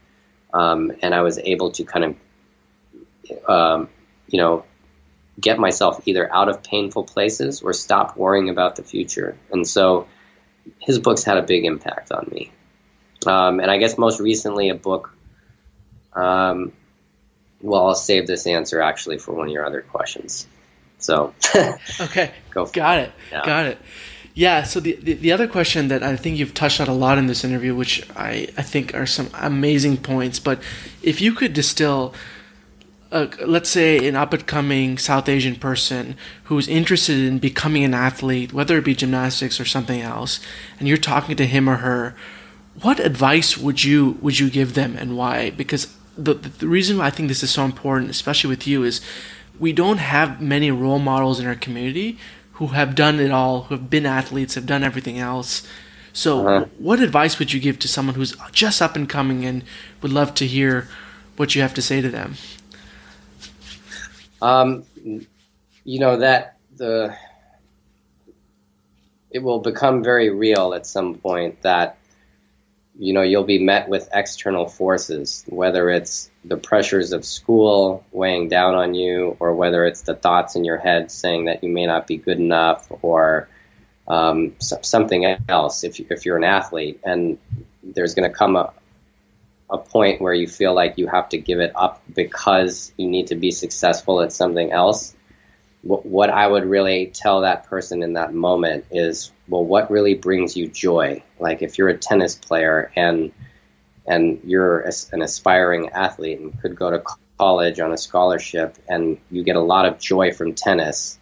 [0.52, 3.88] um, and I was able to kind of, um,
[4.28, 4.64] you know,
[5.40, 9.36] get myself either out of painful places or stop worrying about the future.
[9.50, 10.06] And so,
[10.78, 12.50] his books had a big impact on me.
[13.26, 15.14] Um, and I guess most recently, a book.
[16.12, 16.72] Um,
[17.60, 20.46] well, I'll save this answer actually for one of your other questions.
[20.98, 21.34] So,
[22.00, 22.66] okay, go.
[22.66, 23.12] Got it.
[23.30, 23.44] Yeah.
[23.44, 23.78] Got it.
[24.34, 24.62] Yeah.
[24.62, 27.26] So the, the, the other question that I think you've touched on a lot in
[27.26, 30.60] this interview, which I I think are some amazing points, but
[31.02, 32.14] if you could distill
[33.12, 37.92] uh, let's say an up and coming South Asian person who's interested in becoming an
[37.92, 40.40] athlete, whether it be gymnastics or something else,
[40.78, 42.16] and you're talking to him or her,
[42.80, 45.50] what advice would you would you give them and why?
[45.50, 49.02] Because the the reason I think this is so important, especially with you, is
[49.58, 52.18] we don't have many role models in our community
[52.52, 55.66] who have done it all, who have been athletes, have done everything else.
[56.14, 56.66] So, uh-huh.
[56.78, 59.64] what advice would you give to someone who's just up and coming and
[60.00, 60.88] would love to hear
[61.36, 62.36] what you have to say to them?
[64.42, 64.84] Um,
[65.84, 67.16] you know that the
[69.30, 71.96] it will become very real at some point that
[72.98, 78.48] you know you'll be met with external forces whether it's the pressures of school weighing
[78.48, 81.86] down on you or whether it's the thoughts in your head saying that you may
[81.86, 83.48] not be good enough or
[84.08, 87.00] um, something else if, if you're an athlete.
[87.04, 87.38] And
[87.82, 88.72] there's going to come a,
[89.72, 93.28] a point where you feel like you have to give it up because you need
[93.28, 95.14] to be successful at something else
[95.82, 100.56] what I would really tell that person in that moment is, well, what really brings
[100.56, 101.24] you joy?
[101.40, 103.32] Like if you're a tennis player and
[104.06, 104.80] and you're
[105.12, 107.04] an aspiring athlete and could go to
[107.38, 111.18] college on a scholarship and you get a lot of joy from tennis,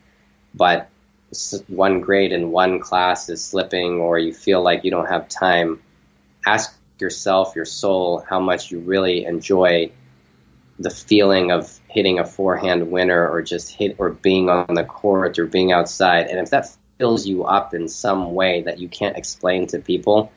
[0.54, 0.88] but
[1.68, 5.80] one grade in one class is slipping or you feel like you don't have time,
[6.46, 9.92] ask yourself, your soul, how much you really enjoy
[10.78, 15.38] the feeling of hitting a forehand winner or just hit or being on the court
[15.38, 16.28] or being outside.
[16.28, 20.32] And if that fills you up in some way that you can't explain to people,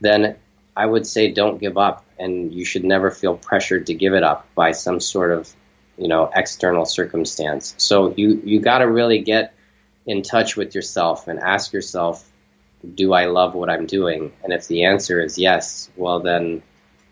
[0.00, 0.36] then
[0.76, 4.22] I would say don't give up and you should never feel pressured to give it
[4.22, 5.52] up by some sort of,
[5.96, 7.74] you know, external circumstance.
[7.78, 9.54] So you you got to really get
[10.06, 12.24] in touch with yourself and ask yourself,
[12.94, 14.32] do I love what I'm doing?
[14.42, 16.62] And if the answer is yes, well then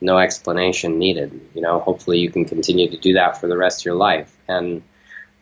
[0.00, 1.40] no explanation needed.
[1.54, 4.34] You know, hopefully you can continue to do that for the rest of your life.
[4.48, 4.82] And,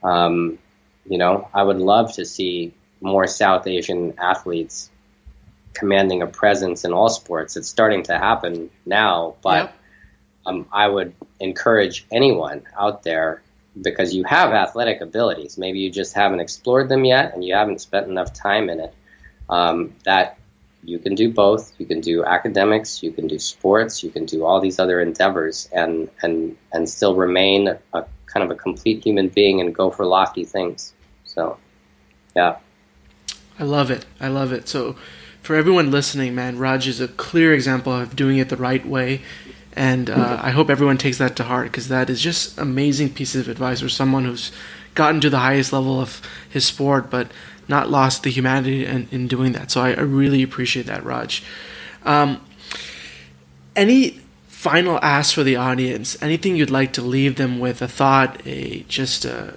[0.03, 0.59] um,
[1.09, 4.91] you know, I would love to see more South Asian athletes
[5.75, 7.57] commanding a presence in all sports.
[7.57, 9.77] It's starting to happen now, but yep.
[10.47, 13.43] um, I would encourage anyone out there
[13.81, 15.59] because you have athletic abilities.
[15.59, 18.95] Maybe you just haven't explored them yet and you haven't spent enough time in it.
[19.49, 20.39] Um, that
[20.85, 21.73] you can do both.
[21.79, 25.69] You can do academics, you can do sports, you can do all these other endeavors,
[25.73, 30.05] and and and still remain a kind of a complete human being and go for
[30.05, 30.93] lofty things.
[31.25, 31.57] So,
[32.35, 32.57] yeah.
[33.59, 34.05] I love it.
[34.21, 34.69] I love it.
[34.69, 34.97] So,
[35.41, 39.23] for everyone listening, man, Raj is a clear example of doing it the right way.
[39.77, 43.35] And uh, I hope everyone takes that to heart because that is just amazing piece
[43.35, 44.53] of advice for someone who's
[44.95, 47.31] gotten to the highest level of his sport, but
[47.69, 49.71] not lost the humanity in, in doing that.
[49.71, 51.43] So I, I really appreciate that, Raj.
[52.05, 52.45] Um,
[53.77, 56.21] any final ask for the audience?
[56.23, 57.83] Anything you'd like to leave them with?
[57.83, 59.55] A thought, a just a,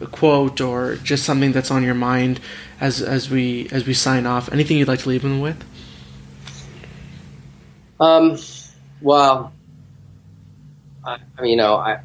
[0.00, 2.40] a quote, or just something that's on your mind
[2.80, 4.52] as as we as we sign off?
[4.52, 5.64] Anything you'd like to leave them with?
[8.00, 8.36] Um.
[9.00, 9.52] Well,
[11.04, 12.00] I, you know, I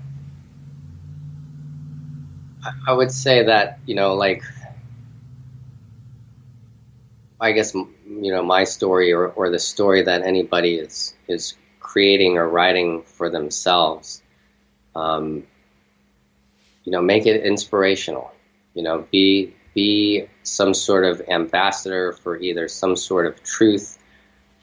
[2.88, 4.44] I would say that you know, like
[7.42, 12.38] I guess you know my story or, or the story that anybody is is creating
[12.38, 14.22] or writing for themselves.
[14.96, 15.48] Um,
[16.84, 18.32] you know, make it inspirational.
[18.74, 23.98] You know, be be some sort of ambassador for either some sort of truth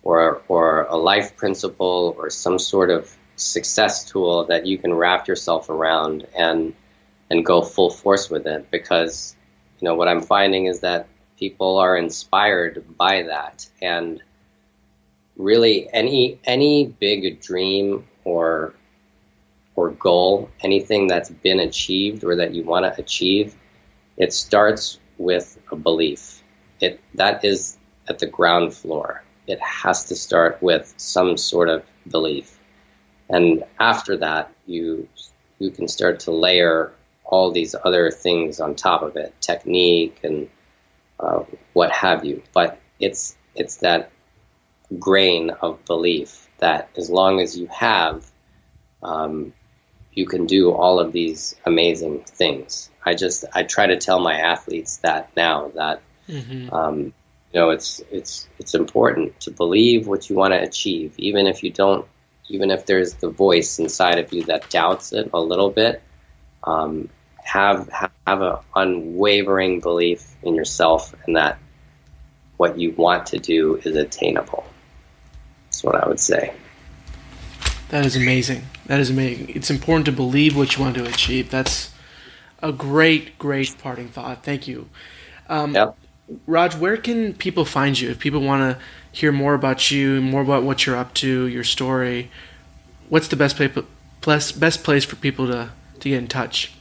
[0.03, 5.29] or or a life principle or some sort of success tool that you can wrap
[5.29, 6.75] yourself around and
[7.31, 9.37] and go full force with it because
[9.81, 11.09] you know what I'm finding is that
[11.39, 13.69] people are inspired by that.
[13.83, 14.23] And
[15.37, 18.75] really any any big dream or
[19.75, 23.55] or goal anything that's been achieved or that you want to achieve
[24.17, 26.43] it starts with a belief.
[26.81, 27.77] It that is
[28.09, 29.23] at the ground floor.
[29.47, 32.59] It has to start with some sort of belief.
[33.29, 35.09] And after that you
[35.59, 36.93] you can start to layer
[37.25, 39.35] all these other things on top of it.
[39.41, 40.49] Technique and
[41.19, 42.43] uh, what have you.
[42.53, 44.11] But it's it's that
[44.99, 48.25] grain of belief that as long as you have,
[49.03, 49.53] um,
[50.13, 52.91] you can do all of these amazing things.
[53.05, 56.75] I just I try to tell my athletes that now that mm-hmm.
[56.75, 57.01] um,
[57.53, 61.63] you know it's it's it's important to believe what you want to achieve, even if
[61.63, 62.07] you don't,
[62.49, 66.03] even if there's the voice inside of you that doubts it a little bit.
[66.65, 67.11] Um,
[67.47, 67.89] have
[68.27, 71.59] have an unwavering belief in yourself and that
[72.57, 74.67] what you want to do is attainable.
[75.67, 76.55] That's what I would say.
[77.91, 78.65] That is amazing.
[78.87, 79.51] That is amazing.
[79.51, 81.51] It's important to believe what you want to achieve.
[81.51, 81.93] That's
[82.61, 84.43] a great, great parting thought.
[84.43, 84.89] Thank you.
[85.49, 85.97] Um, yep.
[86.49, 88.83] Raj, where can people find you if people want to
[89.13, 92.31] hear more about you, more about what you're up to, your story?
[93.09, 93.57] What's the best
[94.21, 95.71] place, best place for people to,
[96.01, 96.76] to get in touch?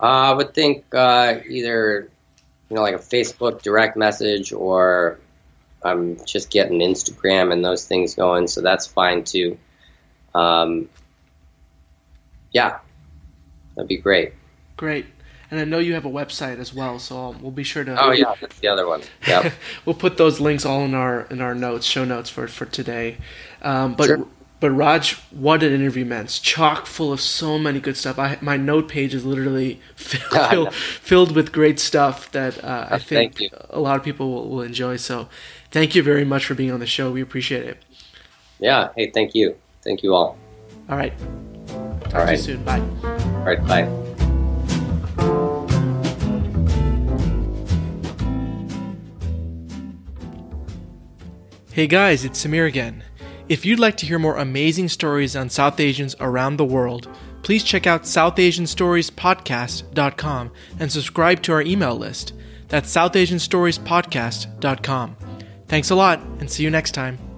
[0.00, 2.08] Uh, I would think uh, either
[2.68, 5.18] you know like a Facebook direct message or
[5.82, 9.58] I'm just getting Instagram and those things going, so that's fine too.
[10.34, 10.88] Um,
[12.52, 12.78] yeah,
[13.74, 14.32] that'd be great.
[14.76, 15.06] Great.
[15.50, 18.00] And I know you have a website as well, so we'll be sure to.
[18.00, 19.02] Oh yeah, that's the other one.
[19.26, 19.52] Yeah,
[19.84, 23.16] we'll put those links all in our in our notes, show notes for for today.
[23.60, 24.26] Um, but Sure.
[24.60, 26.24] But Raj, what an interview, man!
[26.24, 28.18] It's chock full of so many good stuff.
[28.18, 32.98] I my note page is literally filled, filled, filled with great stuff that uh, I
[32.98, 34.96] think a lot of people will, will enjoy.
[34.96, 35.28] So,
[35.70, 37.10] thank you very much for being on the show.
[37.10, 37.82] We appreciate it.
[38.58, 38.90] yeah.
[38.96, 40.36] Hey, thank you, thank you all.
[40.90, 41.14] All right,
[42.04, 42.62] talk All to you soon.
[42.62, 42.80] Bye.
[43.02, 43.88] all right, bye.
[51.72, 53.04] Hey guys, it's Samir again.
[53.50, 57.08] If you'd like to hear more amazing stories on South Asians around the world,
[57.42, 62.32] please check out SouthAsianStoriesPodcast.com and subscribe to our email list.
[62.68, 65.16] That's SouthAsianStoriesPodcast.com.
[65.66, 67.29] Thanks a lot, and see you next time.